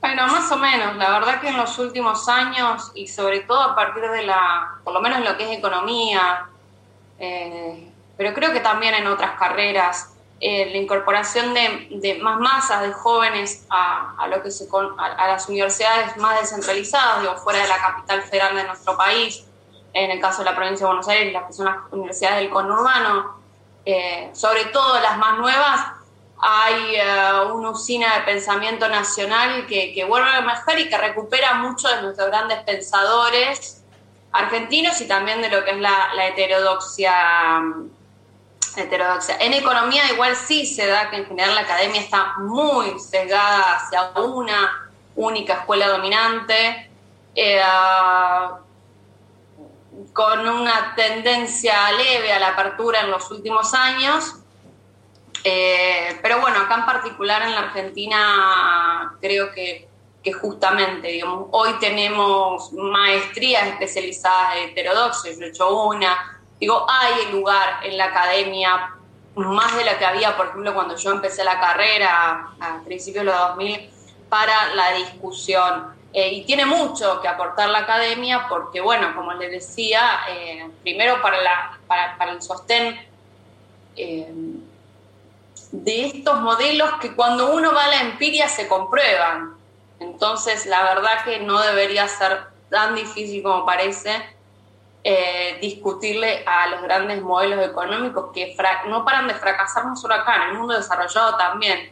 Bueno, 0.00 0.26
más 0.26 0.50
o 0.50 0.56
menos. 0.56 0.96
La 0.96 1.10
verdad 1.10 1.40
que 1.40 1.48
en 1.48 1.56
los 1.56 1.78
últimos 1.78 2.28
años 2.28 2.90
y 2.94 3.06
sobre 3.06 3.40
todo 3.40 3.60
a 3.60 3.74
partir 3.76 4.02
de 4.02 4.24
la, 4.24 4.78
por 4.82 4.92
lo 4.92 5.00
menos 5.00 5.18
en 5.18 5.24
lo 5.24 5.36
que 5.36 5.44
es 5.44 5.58
economía, 5.58 6.48
eh, 7.20 7.88
pero 8.16 8.34
creo 8.34 8.52
que 8.52 8.60
también 8.60 8.94
en 8.94 9.06
otras 9.06 9.38
carreras, 9.38 10.12
eh, 10.40 10.68
la 10.72 10.76
incorporación 10.76 11.54
de, 11.54 12.18
más 12.20 12.40
masas 12.40 12.82
de 12.82 12.92
jóvenes 12.92 13.64
a, 13.70 14.26
lo 14.28 14.42
que 14.42 14.50
se, 14.50 14.66
a, 14.98 15.28
las 15.28 15.48
universidades 15.48 16.16
más 16.16 16.40
descentralizadas, 16.40 17.20
digo, 17.20 17.36
fuera 17.36 17.60
de 17.60 17.68
la 17.68 17.76
capital 17.76 18.22
federal 18.22 18.56
de 18.56 18.64
nuestro 18.64 18.96
país, 18.96 19.44
en 19.92 20.10
el 20.10 20.20
caso 20.20 20.42
de 20.42 20.50
la 20.50 20.56
provincia 20.56 20.84
de 20.84 20.88
Buenos 20.88 21.06
Aires, 21.06 21.32
las 21.32 21.44
que 21.44 21.52
son 21.52 21.66
las 21.66 21.76
universidades 21.92 22.40
del 22.40 22.50
conurbano, 22.50 23.41
eh, 23.84 24.30
sobre 24.32 24.66
todo 24.66 25.00
las 25.00 25.18
más 25.18 25.38
nuevas, 25.38 25.80
hay 26.44 26.96
una 27.52 27.70
usina 27.70 28.16
de 28.16 28.20
pensamiento 28.22 28.88
nacional 28.88 29.64
que, 29.66 30.04
vuelve 30.08 30.28
a 30.28 30.38
emerger 30.38 30.80
y 30.80 30.88
que 30.88 30.98
recupera 30.98 31.54
muchos 31.54 31.94
de 31.94 32.02
nuestros 32.02 32.28
grandes 32.28 32.58
pensadores 32.64 33.82
argentinos 34.32 35.00
y 35.00 35.06
también 35.06 35.40
de 35.42 35.50
lo 35.50 35.64
que 35.64 35.70
es 35.70 35.78
la, 35.78 36.26
heterodoxia, 36.26 37.62
heterodoxia. 38.76 39.36
En 39.38 39.52
economía 39.52 40.10
igual 40.10 40.34
sí 40.34 40.66
se 40.66 40.86
da 40.86 41.10
que 41.10 41.16
en 41.16 41.26
general 41.26 41.54
la 41.54 41.60
academia 41.60 42.00
está 42.00 42.34
muy 42.38 42.98
sesgada 42.98 43.76
hacia 43.76 44.10
una 44.20 44.90
única 45.14 45.54
escuela 45.54 45.88
dominante, 45.88 46.90
eh, 47.34 47.62
con 50.12 50.46
una 50.46 50.94
tendencia 50.94 51.90
leve 51.92 52.32
a 52.32 52.38
la 52.38 52.48
apertura 52.48 53.00
en 53.00 53.10
los 53.10 53.30
últimos 53.30 53.72
años. 53.74 54.36
Eh, 55.44 56.18
pero 56.22 56.40
bueno, 56.40 56.60
acá 56.60 56.76
en 56.76 56.86
particular 56.86 57.42
en 57.42 57.52
la 57.52 57.60
Argentina 57.60 59.16
creo 59.20 59.52
que 59.52 59.88
justamente, 60.40 61.08
digamos, 61.08 61.48
hoy 61.50 61.72
tenemos 61.80 62.72
maestrías 62.72 63.66
especializadas 63.66 64.54
de 64.54 64.64
heterodoxia, 64.66 65.32
yo 65.32 65.40
he 65.40 65.48
hecho 65.48 65.82
una, 65.84 66.40
digo, 66.60 66.86
hay 66.88 67.32
lugar 67.32 67.80
en 67.82 67.98
la 67.98 68.04
academia, 68.04 68.94
más 69.34 69.76
de 69.76 69.84
la 69.84 69.98
que 69.98 70.04
había, 70.04 70.36
por 70.36 70.46
ejemplo, 70.46 70.74
cuando 70.74 70.96
yo 70.96 71.10
empecé 71.10 71.42
la 71.42 71.58
carrera 71.58 72.50
a 72.60 72.80
principios 72.84 73.24
de 73.24 73.32
los 73.32 73.40
2000, 73.40 73.90
para 74.28 74.74
la 74.74 74.92
discusión. 74.92 76.01
Eh, 76.14 76.28
y 76.34 76.44
tiene 76.44 76.66
mucho 76.66 77.22
que 77.22 77.28
aportar 77.28 77.70
la 77.70 77.78
academia 77.80 78.46
porque, 78.48 78.82
bueno, 78.82 79.14
como 79.14 79.32
les 79.32 79.50
decía, 79.50 80.20
eh, 80.28 80.68
primero 80.82 81.22
para, 81.22 82.30
el 82.30 82.42
sostén 82.42 83.00
eh, 83.96 84.30
de 85.70 86.06
estos 86.06 86.40
modelos 86.40 86.90
que 87.00 87.14
cuando 87.14 87.54
uno 87.54 87.72
va 87.72 87.84
a 87.84 87.88
la 87.88 88.00
empiria 88.02 88.46
se 88.48 88.68
comprueban. 88.68 89.56
Entonces, 90.00 90.66
la 90.66 90.82
verdad 90.82 91.24
que 91.24 91.40
no 91.40 91.60
debería 91.60 92.06
ser 92.08 92.44
tan 92.68 92.94
difícil 92.94 93.42
como 93.42 93.64
parece 93.64 94.36
discutirle 95.60 96.44
a 96.46 96.68
los 96.68 96.82
grandes 96.82 97.20
modelos 97.22 97.66
económicos 97.66 98.30
que 98.32 98.56
no 98.86 99.04
paran 99.04 99.26
de 99.26 99.34
fracasar 99.34 99.84
no 99.84 99.96
solo 99.96 100.14
acá, 100.14 100.36
en 100.36 100.42
el 100.50 100.58
mundo 100.58 100.74
desarrollado 100.74 101.36
también. 101.36 101.90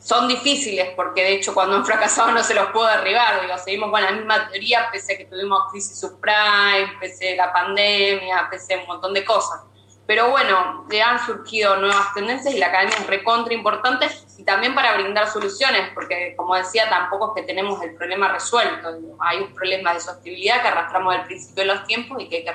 Son 0.00 0.26
difíciles 0.26 0.94
porque 0.96 1.22
de 1.22 1.34
hecho 1.34 1.52
cuando 1.52 1.76
han 1.76 1.84
fracasado 1.84 2.32
no 2.32 2.42
se 2.42 2.54
los 2.54 2.70
puede 2.70 2.96
derribar, 2.96 3.42
digo, 3.42 3.58
seguimos 3.58 3.90
con 3.90 4.02
la 4.02 4.12
misma 4.12 4.48
teoría 4.48 4.88
pese 4.90 5.12
a 5.12 5.18
que 5.18 5.26
tuvimos 5.26 5.70
crisis 5.70 6.00
subprime, 6.00 6.98
pese 6.98 7.34
a 7.34 7.46
la 7.46 7.52
pandemia, 7.52 8.48
pese 8.50 8.74
a 8.74 8.78
un 8.78 8.86
montón 8.86 9.12
de 9.12 9.24
cosas. 9.24 9.60
Pero 10.06 10.30
bueno, 10.30 10.86
le 10.90 11.02
han 11.02 11.24
surgido 11.24 11.76
nuevas 11.76 12.14
tendencias 12.14 12.52
y 12.52 12.58
la 12.58 12.66
academia 12.66 12.96
es 12.96 13.06
recontra 13.06 13.54
importante 13.54 14.08
y 14.38 14.42
también 14.42 14.74
para 14.74 14.94
brindar 14.94 15.30
soluciones, 15.30 15.90
porque 15.94 16.34
como 16.34 16.56
decía, 16.56 16.88
tampoco 16.88 17.28
es 17.28 17.42
que 17.42 17.46
tenemos 17.46 17.80
el 17.82 17.94
problema 17.94 18.26
resuelto. 18.26 18.88
Hay 19.20 19.38
un 19.38 19.54
problema 19.54 19.94
de 19.94 20.00
sostenibilidad 20.00 20.62
que 20.62 20.68
arrastramos 20.68 21.12
del 21.14 21.26
principio 21.26 21.62
de 21.62 21.74
los 21.74 21.84
tiempos 21.84 22.20
y 22.20 22.28
que 22.28 22.38
hay 22.38 22.44
que 22.44 22.50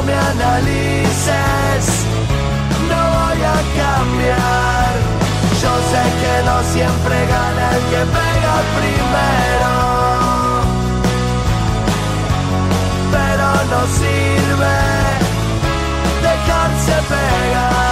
no 0.00 0.06
me 0.06 0.14
analices, 0.14 1.84
no 2.88 3.00
voy 3.16 3.42
a 3.42 3.58
cambiar. 3.80 4.92
Yo 5.62 5.72
sé 5.90 6.02
que 6.20 6.34
no 6.46 6.56
siempre 6.72 7.16
gana 7.26 7.64
el 7.76 7.82
que 7.90 8.02
pega 8.16 8.54
primero, 8.78 9.72
pero 13.12 13.46
no 13.72 13.80
sirve 13.98 14.76
dejarse 16.22 16.96
pegar. 17.08 17.89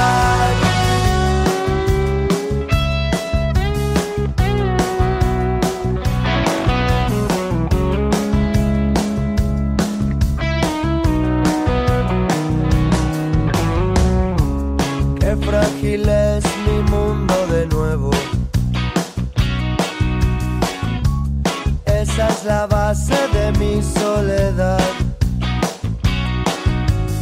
es 15.94 16.44
mi 16.66 16.82
mundo 16.90 17.34
de 17.46 17.66
nuevo. 17.66 18.10
Esa 21.86 22.28
es 22.28 22.44
la 22.44 22.66
base 22.66 23.16
de 23.32 23.52
mi 23.52 23.82
soledad. 23.82 24.80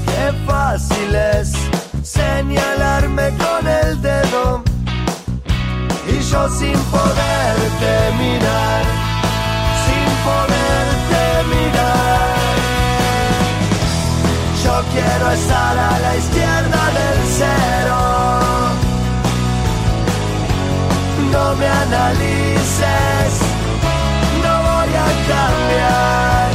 Qué 0.06 0.32
fácil 0.46 1.14
es 1.14 1.52
señalarme 2.02 3.30
con 3.38 3.68
el 3.68 4.02
dedo 4.02 4.64
y 6.08 6.18
yo 6.20 6.48
sin 6.48 6.78
poderte 6.90 7.92
mirar, 8.18 8.84
sin 9.84 10.08
poderte 10.26 11.54
mirar. 11.54 12.26
Quiero 14.97 15.30
estar 15.30 15.78
a 15.78 15.99
la 15.99 16.16
izquierda 16.16 16.82
del 16.99 17.18
cero. 17.40 17.99
No 21.32 21.44
me 21.57 21.68
analices, 21.84 23.32
no 24.42 24.53
voy 24.68 24.92
a 25.05 25.09
cambiar. 25.32 26.47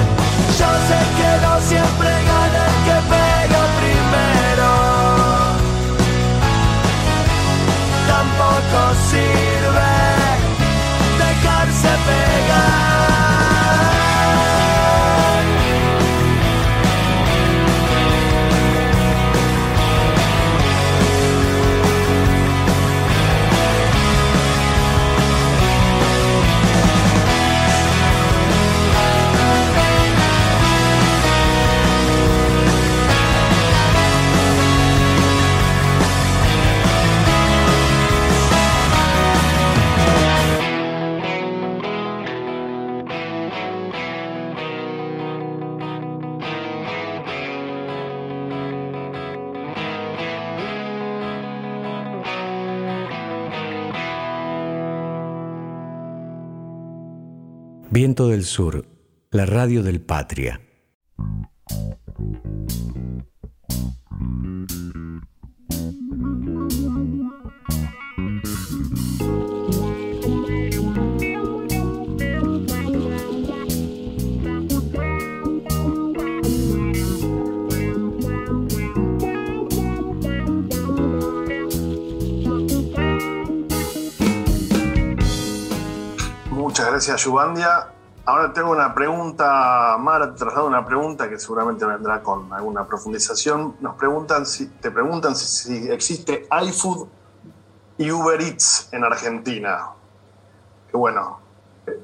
Yo 0.59 0.69
sé 0.87 0.99
que 1.17 1.31
no 1.45 1.53
siempre 1.69 2.09
gana 2.31 2.61
el 2.69 2.77
que 2.87 2.97
pega 3.13 3.61
primero. 3.79 4.71
Tampoco 8.07 8.79
sirve 9.11 9.50
Viento 57.93 58.29
del 58.29 58.45
Sur, 58.45 58.85
la 59.31 59.45
radio 59.45 59.83
del 59.83 59.99
Patria. 59.99 60.61
Muchas 86.71 86.87
gracias, 86.87 87.25
Yubandia. 87.25 87.89
Ahora 88.23 88.53
tengo 88.53 88.71
una 88.71 88.93
pregunta, 88.93 89.97
Mara, 89.99 90.31
te 90.31 90.39
traslado 90.39 90.67
una 90.67 90.85
pregunta 90.85 91.29
que 91.29 91.37
seguramente 91.37 91.85
vendrá 91.85 92.23
con 92.23 92.53
alguna 92.53 92.87
profundización. 92.87 93.75
Nos 93.81 93.97
preguntan 93.97 94.45
te 94.79 94.89
preguntan 94.89 95.35
si, 95.35 95.47
si 95.47 95.91
existe 95.91 96.47
iFood 96.63 97.09
y 97.97 98.09
Uber 98.09 98.39
Eats 98.39 98.87
en 98.93 99.03
Argentina. 99.03 99.89
Que 100.89 100.95
bueno, 100.95 101.41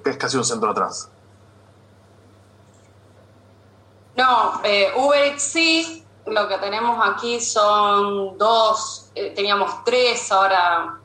que 0.03 0.09
es 0.09 0.17
casi 0.17 0.35
un 0.35 0.43
centro 0.43 0.71
atrás. 0.71 1.09
No, 4.17 4.59
eh, 4.65 4.91
Uber 4.97 5.27
Eats 5.27 5.43
sí, 5.43 6.05
lo 6.25 6.45
que 6.49 6.57
tenemos 6.57 6.99
aquí 7.07 7.39
son 7.39 8.37
dos, 8.37 9.11
eh, 9.15 9.31
teníamos 9.33 9.85
tres, 9.85 10.29
ahora 10.29 10.96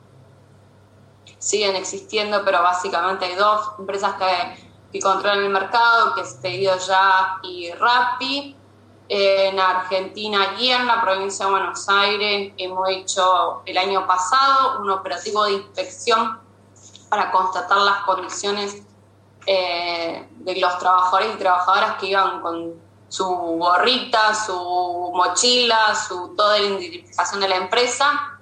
siguen 1.43 1.75
existiendo, 1.75 2.45
pero 2.45 2.63
básicamente 2.63 3.25
hay 3.25 3.35
dos 3.35 3.73
empresas 3.77 4.15
que, 4.15 4.71
que 4.93 5.01
controlan 5.01 5.41
el 5.41 5.51
mercado, 5.51 6.15
que 6.15 6.21
es 6.21 6.35
Pedido 6.35 6.79
Ya 6.79 7.39
y 7.43 7.73
Rappi. 7.73 8.57
En 9.09 9.61
Argentina 9.61 10.55
y 10.59 10.71
en 10.71 10.87
la 10.87 11.03
provincia 11.03 11.45
de 11.45 11.51
Buenos 11.51 11.87
Aires 11.89 12.55
hemos 12.57 12.89
hecho 12.89 13.61
el 13.67 13.77
año 13.77 14.07
pasado 14.07 14.81
un 14.81 14.89
operativo 14.89 15.45
de 15.45 15.53
inspección 15.53 16.41
para 17.11 17.31
constatar 17.31 17.77
las 17.79 18.03
condiciones 18.05 18.83
eh, 19.45 20.29
de 20.31 20.57
los 20.57 20.79
trabajadores 20.79 21.35
y 21.35 21.39
trabajadoras 21.39 21.99
que 21.99 22.07
iban 22.07 22.41
con 22.41 22.75
su 23.09 23.27
gorrita, 23.27 24.35
su 24.35 25.13
mochila, 25.13 25.95
su 25.95 26.35
toda 26.35 26.59
la 26.59 26.65
identificación 26.65 27.41
de 27.41 27.49
la 27.49 27.57
empresa. 27.57 28.39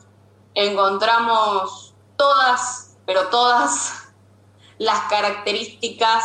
Encontramos 0.55 1.95
todas 2.17 2.90
pero 3.11 3.27
todas 3.27 4.09
las 4.79 5.01
características 5.11 6.23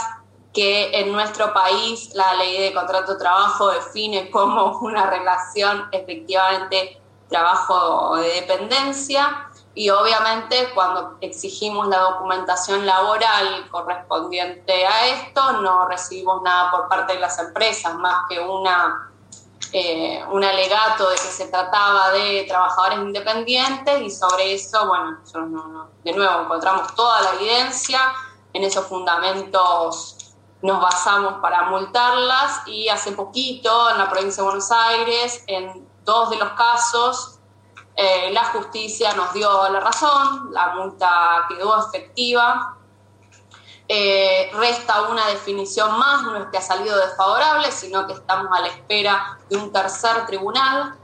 que 0.54 1.00
en 1.00 1.12
nuestro 1.12 1.52
país 1.52 2.14
la 2.14 2.36
ley 2.36 2.62
de 2.62 2.76
contrato 2.76 3.14
de 3.14 3.18
trabajo 3.18 3.72
define 3.72 4.30
como 4.30 4.78
una 4.82 5.10
relación 5.10 5.90
efectivamente 5.92 7.02
trabajo 7.28 8.18
de 8.18 8.28
dependencia. 8.42 9.50
Y 9.74 9.90
obviamente 9.90 10.70
cuando 10.76 11.18
exigimos 11.22 11.88
la 11.88 12.02
documentación 12.02 12.86
laboral 12.86 13.68
correspondiente 13.72 14.86
a 14.86 15.08
esto 15.08 15.54
no 15.54 15.88
recibimos 15.88 16.44
nada 16.44 16.70
por 16.70 16.88
parte 16.88 17.14
de 17.14 17.20
las 17.20 17.40
empresas 17.40 17.96
más 17.96 18.26
que 18.30 18.40
una 18.40 19.12
eh, 19.72 20.24
un 20.32 20.44
alegato 20.44 21.10
de 21.10 21.16
que 21.16 21.22
se 21.22 21.48
trataba 21.48 22.12
de 22.12 22.46
trabajadores 22.48 23.00
independientes 23.00 24.02
y 24.02 24.10
sobre 24.10 24.54
eso, 24.54 24.88
bueno, 24.88 25.20
de 26.04 26.14
nuevo 26.14 26.42
encontramos 26.42 26.94
toda 26.96 27.22
la 27.22 27.34
evidencia, 27.34 28.00
en 28.54 28.64
esos 28.64 28.86
fundamentos 28.86 30.36
nos 30.62 30.82
basamos 30.82 31.36
para 31.42 31.64
multarlas 31.64 32.68
y 32.68 32.90
hace 32.90 33.12
poquito 33.12 33.90
en 33.90 33.98
la 33.98 34.10
provincia 34.10 34.42
de 34.42 34.50
Buenos 34.50 34.72
Aires, 34.72 35.44
en 35.48 35.88
dos 36.04 36.30
de 36.30 36.38
los 36.38 36.52
casos, 36.52 37.40
eh, 37.96 38.32
la 38.32 38.46
justicia 38.46 39.14
nos 39.14 39.34
dio 39.34 39.70
la 39.70 39.80
razón, 39.80 40.52
la 40.52 40.76
multa 40.76 41.46
quedó 41.50 41.88
efectiva 41.88 42.78
eh, 43.88 44.50
resta 44.54 45.04
una 45.04 45.28
definición 45.28 45.98
más, 45.98 46.24
no 46.24 46.38
es 46.38 46.46
que 46.48 46.58
ha 46.58 46.62
salido 46.62 46.98
desfavorable, 46.98 47.72
sino 47.72 48.08
que 48.08 48.14
estamos 48.14 48.48
a 48.52 48.62
la 48.62 48.68
espera 48.68 49.38
de 49.50 49.58
un 49.58 49.72
tercer 49.72 50.26
tribunal, 50.26 50.96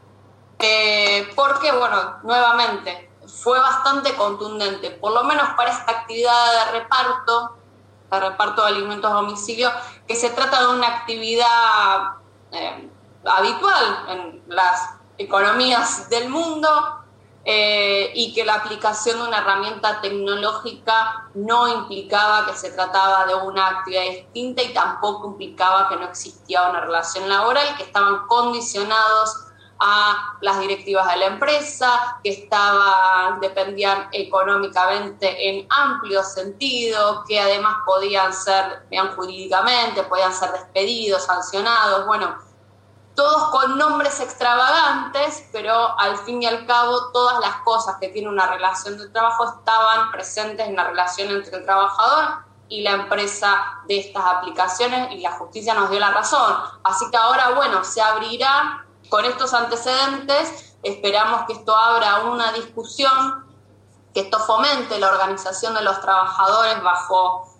eh, 0.58 1.32
porque, 1.36 1.72
bueno, 1.72 2.18
nuevamente, 2.24 3.12
fue 3.28 3.60
bastante 3.60 4.16
contundente, 4.16 4.92
por 4.92 5.14
lo 5.14 5.24
menos 5.24 5.50
para 5.56 5.72
esta 5.72 5.92
actividad 5.92 6.66
de 6.66 6.80
reparto, 6.80 7.58
de 8.10 8.20
reparto 8.20 8.64
de 8.64 8.68
alimentos 8.70 9.12
a 9.12 9.16
domicilio, 9.16 9.72
que 10.08 10.16
se 10.16 10.32
trata 10.32 10.62
de 10.62 10.76
una 10.76 10.88
actividad 10.88 12.14
eh, 12.52 12.90
habitual 13.26 14.06
en 14.10 14.44
las 14.48 14.96
economías 15.18 16.10
del 16.10 16.30
mundo, 16.30 17.01
eh, 17.44 18.12
y 18.14 18.34
que 18.34 18.46
la 18.46 18.56
aplicación 18.56 19.20
de 19.20 19.28
una 19.28 19.40
herramienta 19.40 20.00
tecnológica 20.00 21.30
no 21.34 21.68
implicaba 21.68 22.46
que 22.46 22.54
se 22.54 22.72
trataba 22.72 23.26
de 23.26 23.34
una 23.34 23.68
actividad 23.68 24.04
distinta 24.04 24.62
y 24.62 24.74
tampoco 24.74 25.30
implicaba 25.30 25.90
que 25.90 25.96
no 25.96 26.06
existía 26.06 26.70
una 26.70 26.82
relación 26.82 27.28
laboral, 27.28 27.76
que 27.78 27.84
estaban 27.84 28.28
condicionados 28.28 29.48
a 29.84 30.38
las 30.42 30.60
directivas 30.60 31.08
de 31.12 31.18
la 31.18 31.26
empresa, 31.26 32.20
que 32.24 32.30
estaban, 32.30 33.40
dependían 33.40 34.10
económicamente 34.12 35.50
en 35.50 35.66
amplio 35.72 36.24
sentido, 36.24 37.24
que 37.28 37.40
además 37.40 37.78
podían 37.88 38.32
ser, 38.32 38.84
vean 38.92 39.16
jurídicamente, 39.16 40.04
podían 40.04 40.32
ser 40.32 40.52
despedidos, 40.52 41.26
sancionados, 41.26 42.06
bueno, 42.06 42.38
todos 43.16 43.50
con 43.52 43.78
nombres 43.78 44.20
extravagantes, 44.20 45.48
pero 45.52 46.00
al 46.00 46.18
fin 46.18 46.42
y 46.42 46.46
al 46.46 46.66
cabo 46.66 47.12
todas 47.12 47.40
las 47.40 47.58
cosas 47.58 47.98
que 48.00 48.10
tienen 48.10 48.32
una 48.32 48.48
relación 48.48 48.98
de 48.98 49.10
trabajo 49.10 49.46
estaban 49.60 50.12
presentes 50.12 50.68
en 50.68 50.76
la 50.76 50.86
relación 50.86 51.30
entre 51.30 51.58
el 51.58 51.66
trabajador 51.66 52.46
y 52.70 52.82
la 52.84 52.92
empresa 52.92 53.82
de 53.88 54.00
estas 54.00 54.24
aplicaciones 54.26 55.12
y 55.12 55.20
la 55.20 55.34
justicia 55.34 55.74
nos 55.74 55.90
dio 55.90 56.00
la 56.00 56.12
razón. 56.12 56.56
Así 56.84 57.10
que 57.12 57.18
ahora, 57.18 57.50
bueno, 57.50 57.84
se 57.84 58.02
abrirá 58.02 58.86
con 59.10 59.26
estos 59.26 59.54
antecedentes, 59.54 60.78
esperamos 60.82 61.42
que 61.48 61.54
esto 61.54 61.76
abra 61.76 62.22
una 62.22 62.54
discusión, 62.54 63.46
que 64.14 64.22
esto 64.22 64.40
fomente 64.40 64.98
la 65.00 65.10
organización 65.10 65.74
de 65.74 65.82
los 65.82 66.00
trabajadores 66.00 66.82
bajo 66.82 67.52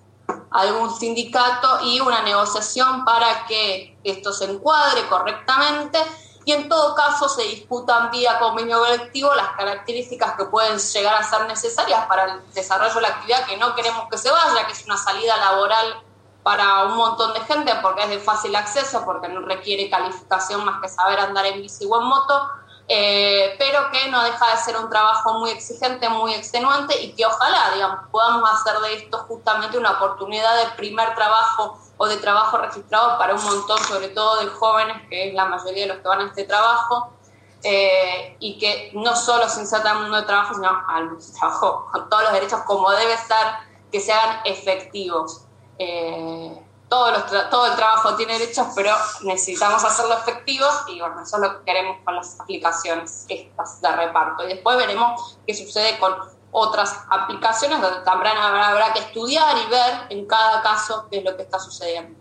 algún 0.52 0.94
sindicato 0.94 1.80
y 1.84 2.00
una 2.00 2.22
negociación 2.22 3.04
para 3.04 3.46
que 3.48 3.91
esto 4.04 4.34
se 4.34 4.46
encuadre 4.46 5.08
correctamente 5.08 6.00
y 6.44 6.54
en 6.54 6.68
todo 6.68 6.96
caso 6.96 7.30
se 7.30 7.44
disputan 7.44 8.10
vía 8.10 8.40
convenio 8.40 8.80
colectivo 8.80 9.34
las 9.36 9.50
características 9.50 10.36
que 10.36 10.46
pueden 10.46 10.80
llegar 10.80 11.16
a 11.16 11.24
ser 11.24 11.48
necesarias 11.48 12.06
para 12.08 12.26
el 12.26 12.54
desarrollo 12.54 12.96
de 12.96 13.02
la 13.02 13.08
actividad 13.10 13.46
que 13.46 13.58
no 13.58 13.76
queremos 13.76 14.08
que 14.10 14.18
se 14.18 14.32
vaya, 14.32 14.66
que 14.66 14.74
es 14.74 14.86
una 14.86 14.98
salida 14.98 15.38
laboral 15.38 16.04
para 16.44 16.86
un 16.86 16.98
montón 16.98 17.34
de 17.34 17.42
gente 17.42 17.72
porque 17.82 18.04
es 18.04 18.10
de 18.10 18.20
fácil 18.20 18.56
acceso, 18.56 19.06
porque 19.06 19.28
no 19.28 19.42
requiere 19.42 19.90
calificación 19.90 20.66
más 20.66 20.82
que 20.82 20.90
saber 20.90 21.20
andar 21.20 21.46
en 21.46 21.62
bici 21.62 21.86
o 21.86 22.02
en 22.02 22.08
moto, 22.08 22.50
eh, 22.88 23.56
pero 23.60 23.92
que 23.92 24.10
no 24.10 24.24
deja 24.24 24.52
de 24.52 24.58
ser 24.58 24.78
un 24.78 24.90
trabajo 24.90 25.40
muy 25.40 25.52
exigente, 25.52 26.10
muy 26.10 26.34
extenuante 26.34 27.00
y 27.00 27.14
que 27.14 27.26
ojalá, 27.26 27.72
digamos, 27.76 28.00
podamos 28.12 28.50
hacer 28.52 28.80
de 28.80 28.96
esto 28.96 29.20
justamente 29.28 29.78
una 29.78 29.92
oportunidad 29.92 30.58
de 30.58 30.72
primer 30.72 31.14
trabajo 31.14 31.80
o 32.02 32.08
de 32.08 32.18
trabajo 32.18 32.58
registrado 32.58 33.16
para 33.20 33.36
un 33.36 33.44
montón, 33.44 33.78
sobre 33.78 34.10
todo 34.10 34.40
de 34.40 34.48
jóvenes, 34.48 35.08
que 35.08 35.28
es 35.28 35.36
la 35.36 35.46
mayoría 35.46 35.84
de 35.84 35.90
los 35.90 35.98
que 35.98 36.08
van 36.08 36.22
a 36.22 36.26
este 36.30 36.46
trabajo, 36.46 37.14
eh, 37.62 38.38
y 38.40 38.58
que 38.58 38.90
no 38.96 39.16
solo 39.16 39.48
se 39.48 39.60
insertan 39.60 39.98
al 39.98 40.02
mundo 40.02 40.18
de 40.18 40.24
trabajo, 40.24 40.56
sino 40.56 40.68
al 40.68 41.16
trabajo 41.38 41.88
con 41.92 42.10
todos 42.10 42.24
los 42.24 42.34
derechos 42.34 42.62
como 42.62 42.90
debe 42.90 43.14
estar, 43.14 43.60
que 43.92 44.00
se 44.00 44.12
hagan 44.12 44.40
efectivos. 44.46 45.46
Eh, 45.78 46.60
todo, 46.90 47.14
todo 47.52 47.68
el 47.68 47.76
trabajo 47.76 48.16
tiene 48.16 48.40
derechos, 48.40 48.66
pero 48.76 48.96
necesitamos 49.22 49.84
hacerlo 49.84 50.16
efectivos 50.16 50.74
y 50.88 51.00
bueno, 51.02 51.22
eso 51.22 51.36
es 51.36 51.44
lo 51.44 51.60
que 51.60 51.66
queremos 51.66 51.98
con 52.04 52.16
las 52.16 52.40
aplicaciones 52.40 53.28
estas 53.30 53.80
de 53.80 53.92
reparto. 53.92 54.44
Y 54.44 54.54
después 54.56 54.76
veremos 54.76 55.38
qué 55.46 55.54
sucede 55.54 56.00
con 56.00 56.16
otras 56.52 57.04
aplicaciones 57.10 57.82
donde 57.82 58.02
también 58.02 58.38
habrá, 58.38 58.94
que 58.94 59.00
estudiar 59.00 59.56
y 59.58 59.70
ver 59.70 59.94
en 60.10 60.26
cada 60.26 60.62
caso 60.62 61.08
qué 61.10 61.20
es 61.20 61.24
lo 61.24 61.36
que 61.36 61.44
está 61.44 61.60
sucediendo. 61.60 62.20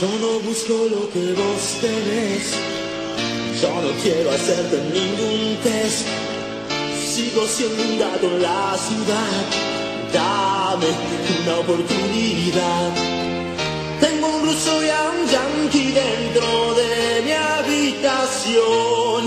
Yo 0.00 0.08
no 0.20 0.40
busco 0.40 0.72
lo 0.72 1.08
que 1.10 1.32
vos 1.34 1.78
tenés, 1.80 2.52
yo 3.62 3.70
no 3.80 3.90
quiero 4.02 4.30
hacerte 4.32 4.76
ningún 4.92 5.56
test, 5.62 6.06
sigo 6.98 7.46
siendo 7.46 7.82
un 7.82 7.98
gato 8.00 8.26
en 8.26 8.42
la 8.42 8.76
ciudad, 8.76 9.44
dame 10.12 10.86
una 11.44 11.58
oportunidad. 11.60 13.23
Tengo 14.54 14.76
un 14.76 14.78
ruso 14.78 14.82
y 14.82 14.88
un 14.88 15.26
yankee 15.28 15.92
dentro 15.92 16.74
de 16.74 17.22
mi 17.24 17.32
habitación. 17.32 19.22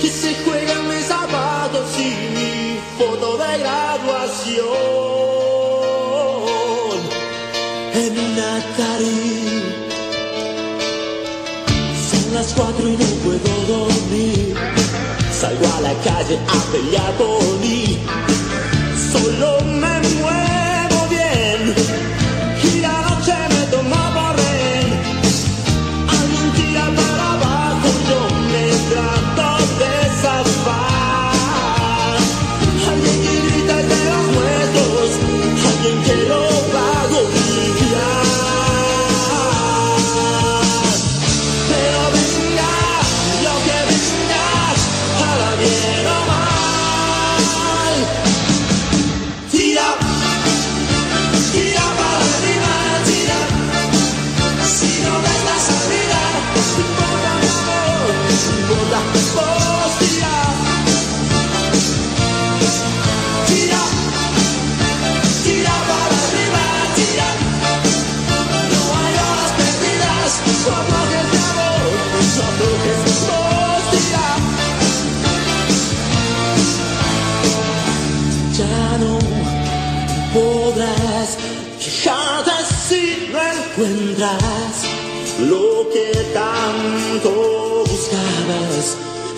Que 0.00 0.08
se 0.08 0.34
juegan 0.44 0.88
mis 0.88 1.06
zapatos 1.06 1.98
y 1.98 2.14
mi 2.34 2.78
foto 2.98 3.38
de 3.38 3.58
graduación. 3.58 4.66
En 7.94 8.18
una 8.18 8.56
Atari. 8.56 9.40
Son 12.10 12.34
las 12.34 12.52
cuatro 12.52 12.88
y 12.88 12.96
no 12.96 13.06
puedo 13.24 13.52
dormir. 13.68 14.56
Salgo 15.40 15.66
a 15.76 15.80
la 15.80 15.94
calle 16.02 16.38
a 16.48 16.72
pelear 16.72 17.12
por 17.12 17.42
mí. 17.60 17.98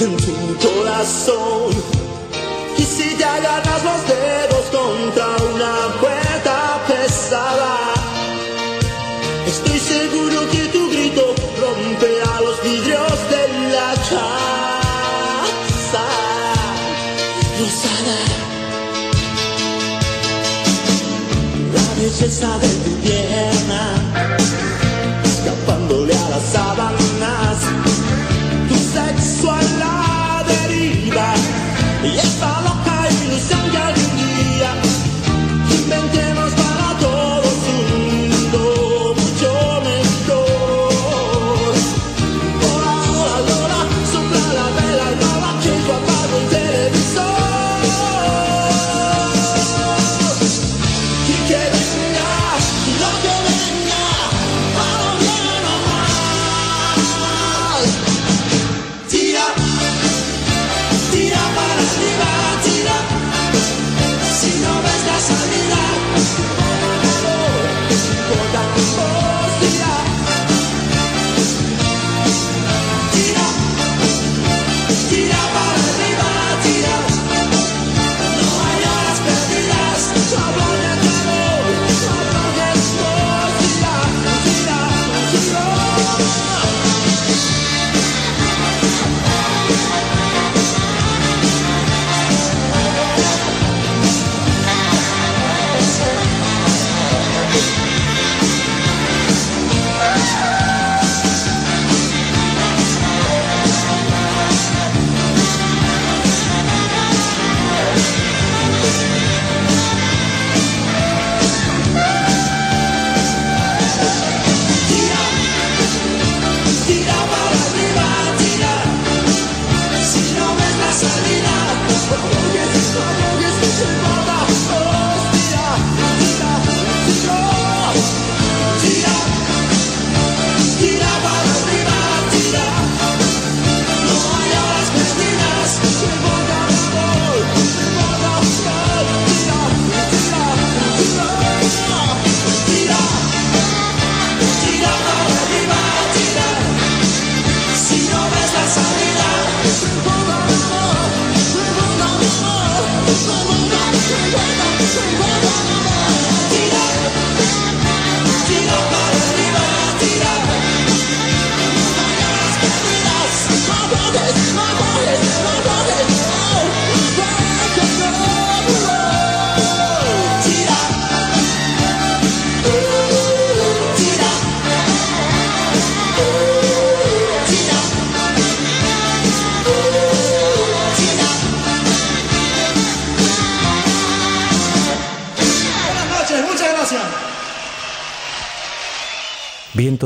En 0.05 0.17
tu 0.17 0.69
corazón. 0.69 1.73
Y 2.77 2.83
si 2.83 3.15
te 3.15 3.25
agarras 3.25 3.85
los 3.85 4.01
dedos 4.07 4.65
contra 4.77 5.27
una 5.53 5.75
puerta 6.01 6.85
pesada, 6.87 7.77
estoy 9.47 9.79
seguro 9.79 10.51
que 10.51 10.65
tu 10.75 10.91
grito 10.91 11.35
romperá 11.61 12.41
los 12.41 12.63
vidrios 12.63 13.17
de 13.33 13.45
la 13.75 13.91
casa 14.11 16.07
rosada. 17.59 18.19
La 21.77 22.03
belleza 22.03 22.59
de 22.59 22.74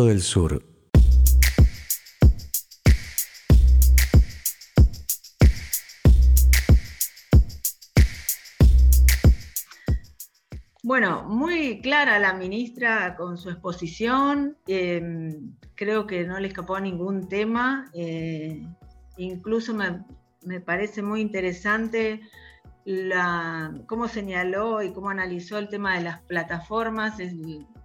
Del 0.07 0.23
Sur. 0.23 0.63
Bueno, 10.83 11.25
muy 11.25 11.81
clara 11.81 12.19
la 12.19 12.33
ministra 12.33 13.17
con 13.17 13.37
su 13.37 13.51
exposición. 13.51 14.57
Em, 14.67 15.55
creo 15.75 16.07
que 16.07 16.25
no 16.25 16.39
le 16.39 16.49
escapó 16.49 16.77
a 16.77 16.81
ningún 16.81 17.29
tema. 17.29 17.91
Eh, 17.93 18.63
incluso 19.17 19.75
me, 19.75 20.61
parece 20.61 21.03
muy 21.03 21.21
interesante 21.21 22.21
la, 22.85 23.75
cómo 23.87 24.07
señaló 24.09 24.83
y 24.83 24.93
cómo 24.93 25.11
analizó 25.11 25.59
el 25.59 25.69
tema 25.69 25.97
de 25.97 26.05
las 26.05 26.21
plataformas, 26.23 27.19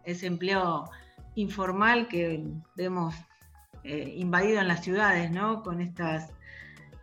ese 0.06 0.28
empleo 0.28 0.90
informal 1.36 2.08
que 2.08 2.44
vemos 2.76 3.16
eh, 3.84 4.14
invadido 4.18 4.62
en 4.62 4.68
las 4.68 4.84
ciudades, 4.84 5.32
¿no? 5.32 5.64
Con 5.64 5.82
estas 5.82 6.32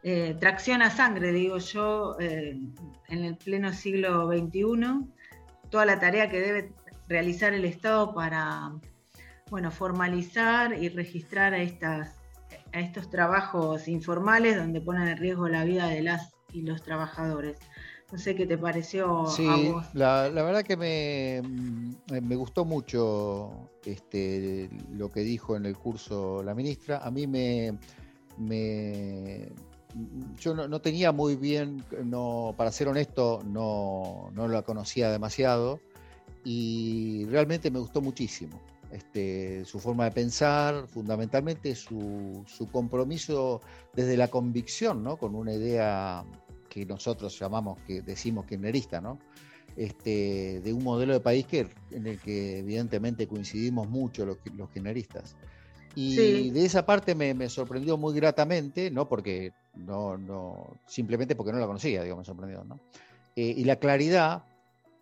eh, 0.02 0.36
tracción 0.40 0.82
a 0.82 0.90
sangre, 0.90 1.32
digo 1.32 1.58
yo, 1.58 2.16
en 2.18 2.74
el 3.08 3.36
pleno 3.36 3.72
siglo 3.72 4.28
XXI 4.28 5.06
toda 5.70 5.86
la 5.86 5.98
tarea 5.98 6.28
que 6.28 6.40
debe 6.40 6.72
realizar 7.08 7.54
el 7.54 7.64
Estado 7.64 8.12
para 8.14 8.72
bueno, 9.50 9.70
formalizar 9.70 10.72
y 10.72 10.88
registrar 10.88 11.54
a, 11.54 11.58
estas, 11.58 12.16
a 12.72 12.80
estos 12.80 13.10
trabajos 13.10 13.88
informales 13.88 14.56
donde 14.56 14.80
ponen 14.80 15.08
en 15.08 15.16
riesgo 15.16 15.48
la 15.48 15.64
vida 15.64 15.88
de 15.88 16.02
las 16.02 16.32
y 16.52 16.62
los 16.62 16.82
trabajadores. 16.82 17.58
No 18.12 18.18
sé 18.18 18.34
qué 18.34 18.46
te 18.46 18.58
pareció 18.58 19.26
sí, 19.26 19.46
a 19.46 19.72
vos. 19.72 19.86
La, 19.94 20.28
la 20.28 20.42
verdad 20.42 20.62
que 20.62 20.76
me, 20.76 21.42
me, 22.20 22.36
gustó 22.36 22.64
mucho 22.64 23.70
este, 23.84 24.68
lo 24.90 25.10
que 25.10 25.20
dijo 25.20 25.56
en 25.56 25.64
el 25.64 25.76
curso 25.76 26.42
la 26.42 26.54
ministra. 26.54 26.98
A 26.98 27.10
mí 27.10 27.26
me, 27.28 27.78
me 28.36 29.52
yo 30.38 30.54
no, 30.54 30.80
tenía 30.80 31.12
muy 31.12 31.36
bien, 31.36 31.84
no, 32.04 32.54
para 32.56 32.72
ser 32.72 32.88
honesto, 32.88 33.42
no, 33.44 34.30
no 34.34 34.48
la 34.48 34.62
conocía 34.62 35.10
demasiado 35.10 35.80
y 36.44 37.26
realmente 37.26 37.70
me 37.70 37.78
gustó 37.78 38.00
muchísimo. 38.00 38.60
Este, 38.90 39.64
su 39.64 39.78
forma 39.78 40.04
de 40.04 40.10
pensar, 40.10 40.88
fundamentalmente 40.88 41.76
su, 41.76 42.44
compromiso 42.72 43.60
desde 43.94 44.16
la 44.16 44.28
convicción, 44.28 45.04
¿no? 45.04 45.16
con 45.16 45.36
una 45.36 45.54
idea 45.54 46.24
que 46.70 46.86
nosotros 46.86 47.38
llamamos, 47.38 47.78
que 47.86 48.00
decimos 48.00 48.46
kirchnerista, 48.46 49.00
¿no? 49.00 49.18
Este, 49.76 50.60
de 50.60 50.72
un 50.72 50.82
modelo 50.82 51.12
de 51.12 51.20
país 51.20 51.46
que, 51.46 51.68
en 51.90 52.06
el 52.06 52.18
que 52.18 52.60
evidentemente 52.60 53.26
coincidimos 53.26 53.88
mucho 53.88 54.24
los, 54.24 54.38
los 54.54 54.70
kirchneristas. 54.70 55.36
Y 55.96 56.50
de 56.50 56.64
esa 56.64 56.86
parte 56.86 57.14
me, 57.16 57.48
sorprendió 57.48 57.96
muy 57.96 58.14
gratamente, 58.14 58.90
no 58.90 59.08
porque 59.08 59.52
no, 59.74 60.16
no, 60.16 60.76
simplemente 60.86 61.34
porque 61.34 61.52
no 61.52 61.58
la 61.58 61.66
conocía, 61.66 62.04
digo, 62.04 62.16
me 62.16 62.24
sorprendió, 62.24 62.62
¿no? 62.62 62.78
Eh, 63.34 63.54
y 63.56 63.64
la 63.64 63.76
claridad 63.76 64.44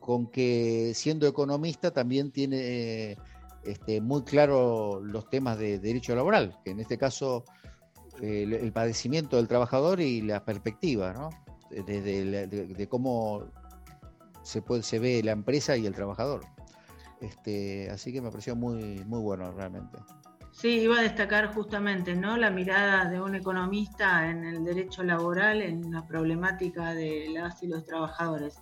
con 0.01 0.27
que 0.27 0.93
siendo 0.95 1.27
economista 1.27 1.91
también 1.91 2.31
tiene 2.31 3.19
este, 3.65 4.01
muy 4.01 4.23
claro 4.23 5.01
los 5.03 5.29
temas 5.29 5.59
de 5.59 5.79
derecho 5.79 6.15
laboral, 6.15 6.57
que 6.65 6.71
en 6.71 6.81
este 6.81 6.97
caso 6.97 7.45
el, 8.23 8.73
padecimiento 8.73 9.37
del 9.37 9.49
trabajador 9.49 10.01
y 10.01 10.23
la 10.23 10.45
perspectiva, 10.45 11.13
¿no? 11.13 11.31
Desde 11.71 12.47
de, 12.47 12.89
cómo 12.89 13.45
se, 14.43 14.63
puede, 14.63 14.83
se 14.83 14.99
ve 14.99 15.23
la 15.23 15.33
empresa 15.33 15.77
y 15.77 15.87
el 15.87 15.95
trabajador. 15.95 16.43
Este, 17.21 17.91
así 17.91 18.13
que 18.13 18.21
me 18.21 18.31
pareció 18.31 18.57
muy, 18.57 19.05
muy 19.05 19.21
bueno 19.21 19.51
realmente. 19.53 19.99
Sí, 20.53 20.81
iba 20.81 20.99
a 20.99 21.03
destacar 21.03 21.55
justamente 21.55 22.17
¿no? 22.17 22.37
la 22.37 22.51
mirada 22.51 23.05
de 23.05 23.21
un 23.21 23.37
economista 23.37 24.29
en 24.29 24.45
el 24.45 24.65
derecho 24.65 25.05
laboral, 25.05 25.63
en 25.63 25.93
la 25.93 26.05
problemática 26.05 26.95
de 26.95 27.29
las 27.33 27.63
y 27.63 27.69
los 27.69 27.85
trabajadores. 27.85 28.61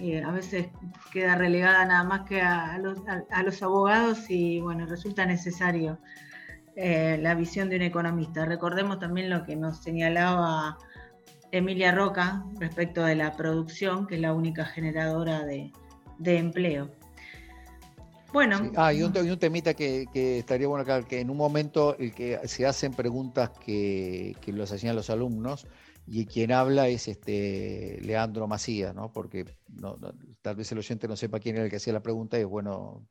Eh, 0.00 0.22
a 0.22 0.30
veces 0.30 0.68
queda 1.12 1.36
relegada 1.36 1.84
nada 1.86 2.04
más 2.04 2.22
que 2.28 2.40
a, 2.40 2.78
los, 2.78 3.62
abogados 3.62 4.28
y 4.28 4.60
bueno, 4.60 4.86
resulta 4.86 5.24
necesario 5.24 5.98
eh, 6.76 7.18
la 7.20 7.34
visión 7.34 7.68
de 7.68 7.76
un 7.76 7.82
economista. 7.82 8.44
Recordemos 8.44 8.98
también 8.98 9.30
lo 9.30 9.44
que 9.44 9.56
nos 9.56 9.82
señalaba 9.82 10.78
Emilia 11.56 11.92
Roca 11.92 12.44
respecto 12.58 13.04
de 13.04 13.16
la 13.16 13.36
producción, 13.36 14.06
que 14.06 14.16
es 14.16 14.20
la 14.20 14.34
única 14.34 14.64
generadora 14.64 15.44
de 15.44 15.72
empleo. 16.38 16.90
Bueno. 18.34 18.72
Ah, 18.74 18.92
y 18.92 19.00
un, 19.04 19.16
un 19.16 19.38
temita 19.38 19.74
que, 19.74 20.08
estaría 20.12 20.66
bueno 20.66 20.82
acá, 20.82 21.06
que 21.06 21.20
en 21.20 21.30
un 21.30 21.36
momento 21.36 21.96
el 21.96 22.12
que 22.12 22.40
se 22.48 22.66
hacen 22.66 22.92
preguntas 22.92 23.50
que, 23.64 24.34
los 24.48 24.72
hacían 24.72 24.96
los 24.96 25.08
alumnos 25.08 25.68
y 26.04 26.26
quien 26.26 26.50
habla 26.50 26.88
es 26.88 27.06
este 27.06 28.00
Leandro 28.02 28.48
Macías, 28.48 28.92
¿no? 28.92 29.12
Porque 29.12 29.44
tal 30.42 30.56
vez 30.56 30.72
el 30.72 30.78
oyente 30.78 31.06
no 31.06 31.14
sepa 31.14 31.38
quién 31.38 31.54
era 31.54 31.66
el 31.66 31.70
que 31.70 31.76
hacía 31.76 31.92
la 31.92 32.02
pregunta 32.02 32.36
y 32.36 32.40
es 32.40 32.48
bueno 32.48 33.06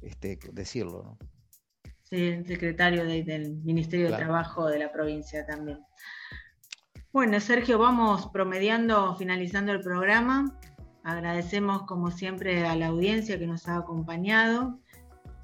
este, 0.00 0.38
decirlo, 0.52 1.02
¿no? 1.02 1.18
Sí, 2.04 2.24
el 2.24 2.46
secretario 2.46 3.04
del 3.04 3.56
Ministerio 3.58 4.10
de 4.10 4.16
Trabajo 4.16 4.68
de 4.68 4.78
la 4.78 4.90
provincia 4.90 5.44
también. 5.44 5.80
Bueno, 7.16 7.40
Sergio, 7.40 7.78
vamos 7.78 8.26
promediando, 8.26 9.16
finalizando 9.16 9.72
el 9.72 9.80
programa. 9.80 10.54
Agradecemos 11.02 11.84
como 11.84 12.10
siempre 12.10 12.66
a 12.66 12.76
la 12.76 12.88
audiencia 12.88 13.38
que 13.38 13.46
nos 13.46 13.66
ha 13.68 13.76
acompañado 13.76 14.78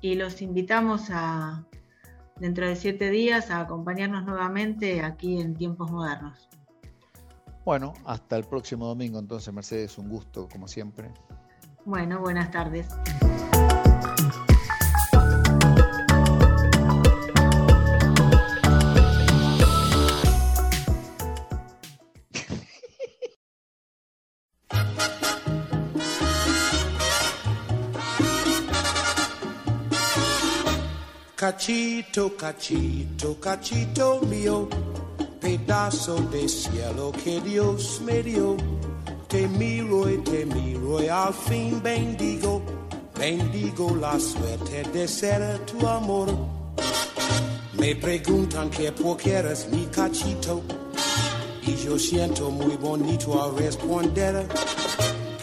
y 0.02 0.16
los 0.16 0.42
invitamos 0.42 1.08
a 1.10 1.64
dentro 2.38 2.68
de 2.68 2.76
siete 2.76 3.08
días 3.08 3.50
a 3.50 3.60
acompañarnos 3.60 4.26
nuevamente 4.26 5.00
aquí 5.00 5.40
en 5.40 5.54
Tiempos 5.54 5.90
Modernos. 5.90 6.46
Bueno, 7.64 7.94
hasta 8.04 8.36
el 8.36 8.44
próximo 8.44 8.86
domingo 8.86 9.18
entonces, 9.18 9.54
Mercedes, 9.54 9.96
un 9.96 10.10
gusto 10.10 10.48
como 10.52 10.68
siempre. 10.68 11.10
Bueno, 11.86 12.20
buenas 12.20 12.50
tardes. 12.50 12.86
Cachito, 31.42 32.36
cachito, 32.36 33.34
cachito 33.40 34.20
mío, 34.28 34.68
pedazo 35.40 36.14
de 36.30 36.48
cielo 36.48 37.10
que 37.10 37.40
Dios 37.40 38.00
me 38.04 38.22
dio. 38.22 38.56
Te 39.26 39.48
miro 39.48 40.08
y 40.08 40.18
te 40.18 40.46
miro 40.46 41.02
y 41.02 41.08
al 41.08 41.34
fin 41.34 41.82
bendigo, 41.82 42.62
bendigo 43.18 43.96
la 43.96 44.20
suerte 44.20 44.84
de 44.92 45.08
ser 45.08 45.58
tu 45.66 45.84
amor. 45.84 46.28
Me 47.72 47.96
preguntan 47.96 48.70
qué 48.70 48.92
por 48.92 49.16
qué 49.16 49.32
eres 49.32 49.68
mi 49.68 49.86
cachito 49.86 50.62
y 51.66 51.74
yo 51.74 51.98
siento 51.98 52.52
muy 52.52 52.76
bonito 52.76 53.42
al 53.42 53.56
responder 53.56 54.46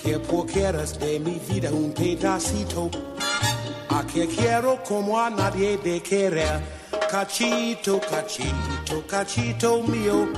que 0.01 0.17
porque 0.17 0.61
eres 0.61 0.97
de 0.97 1.19
mi 1.19 1.41
vida 1.49 1.69
un 1.73 1.91
pedacito 1.91 2.89
que 4.13 4.27
quiero 4.27 4.83
como 4.83 5.19
a 5.19 5.29
nadie 5.29 5.77
de 5.77 6.01
querer. 6.01 6.61
Cachito, 7.09 7.99
cachito, 7.99 9.05
cachito 9.07 9.83
mío, 9.83 10.29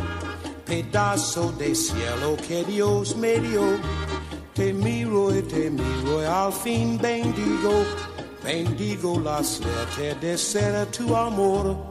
pedazo 0.65 1.51
de 1.53 1.75
cielo 1.75 2.37
que 2.47 2.63
Dios 2.63 3.15
me 3.15 3.39
dio. 3.39 3.79
Te 4.53 4.73
miro 4.73 5.35
y 5.35 5.41
te 5.43 5.69
miro 5.69 6.21
y 6.21 6.25
al 6.25 6.53
fin 6.53 6.97
bendigo, 6.97 7.85
bendigo 8.43 9.19
la 9.19 9.43
suerte 9.43 10.15
de 10.15 10.37
ser 10.37 10.85
tu 10.87 11.15
amor. 11.15 11.90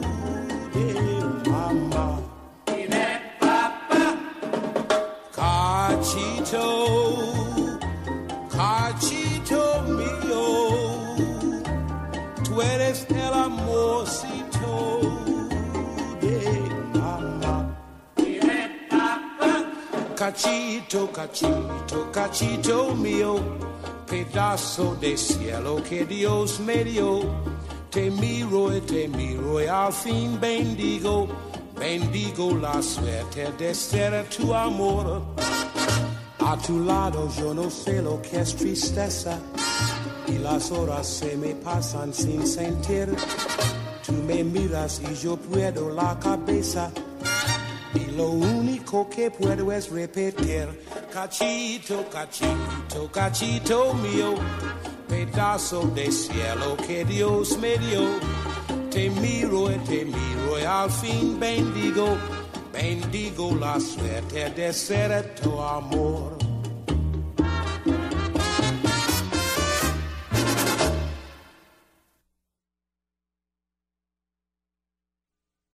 Cachito, 20.41 21.07
cachito, 21.11 22.11
cachito 22.11 22.95
mío, 22.95 23.35
pedazo 24.07 24.95
de 24.99 25.15
cielo 25.15 25.83
que 25.87 26.03
Dios 26.03 26.59
me 26.59 26.83
dio. 26.83 27.21
Te 27.91 28.09
miro 28.09 28.75
y 28.75 28.81
te 28.81 29.07
miro 29.07 29.61
y 29.61 29.67
al 29.67 29.93
fin 29.93 30.39
bendigo 30.39 31.27
Bendigo 31.77 32.55
la 32.55 32.81
suerte 32.81 33.51
de 33.59 33.75
ser 33.75 34.27
tu 34.29 34.51
amor. 34.51 35.21
A 36.39 36.57
tu 36.57 36.85
lado 36.85 37.29
yo 37.37 37.53
no 37.53 37.69
sé 37.69 38.01
lo 38.01 38.19
que 38.23 38.41
es 38.41 38.55
tristeza 38.55 39.37
y 40.27 40.39
las 40.39 40.71
horas 40.71 41.05
se 41.05 41.37
me 41.37 41.53
pasan 41.53 42.11
sin 42.15 42.47
sentir. 42.47 43.15
Tú 44.03 44.13
me 44.13 44.43
miras 44.43 45.03
y 45.07 45.13
yo 45.13 45.37
puedo 45.37 45.91
la 45.91 46.17
cabeza 46.19 46.91
y 47.93 48.11
lo 48.11 48.29
único 48.29 49.09
que 49.09 49.31
puedo 49.31 49.71
es 49.71 49.89
repetir. 49.89 50.67
Cachito, 51.11 52.05
cachito, 52.09 53.11
cachito 53.11 53.93
mío, 53.95 54.35
pedazo 55.07 55.81
de 55.93 56.11
cielo 56.11 56.77
que 56.87 57.03
Dios 57.05 57.57
me 57.57 57.77
dio 57.77 58.01
te 58.91 59.09
miro 59.09 59.71
y 59.71 59.77
te 59.79 60.03
miro 60.03 60.59
y 60.59 60.63
al 60.63 60.91
fin 60.91 61.39
bendigo, 61.39 62.17
bendigo 62.73 63.55
la 63.55 63.79
suerte 63.79 64.49
de 64.49 64.73
ser 64.73 65.33
tu 65.35 65.61
amor. 65.61 66.40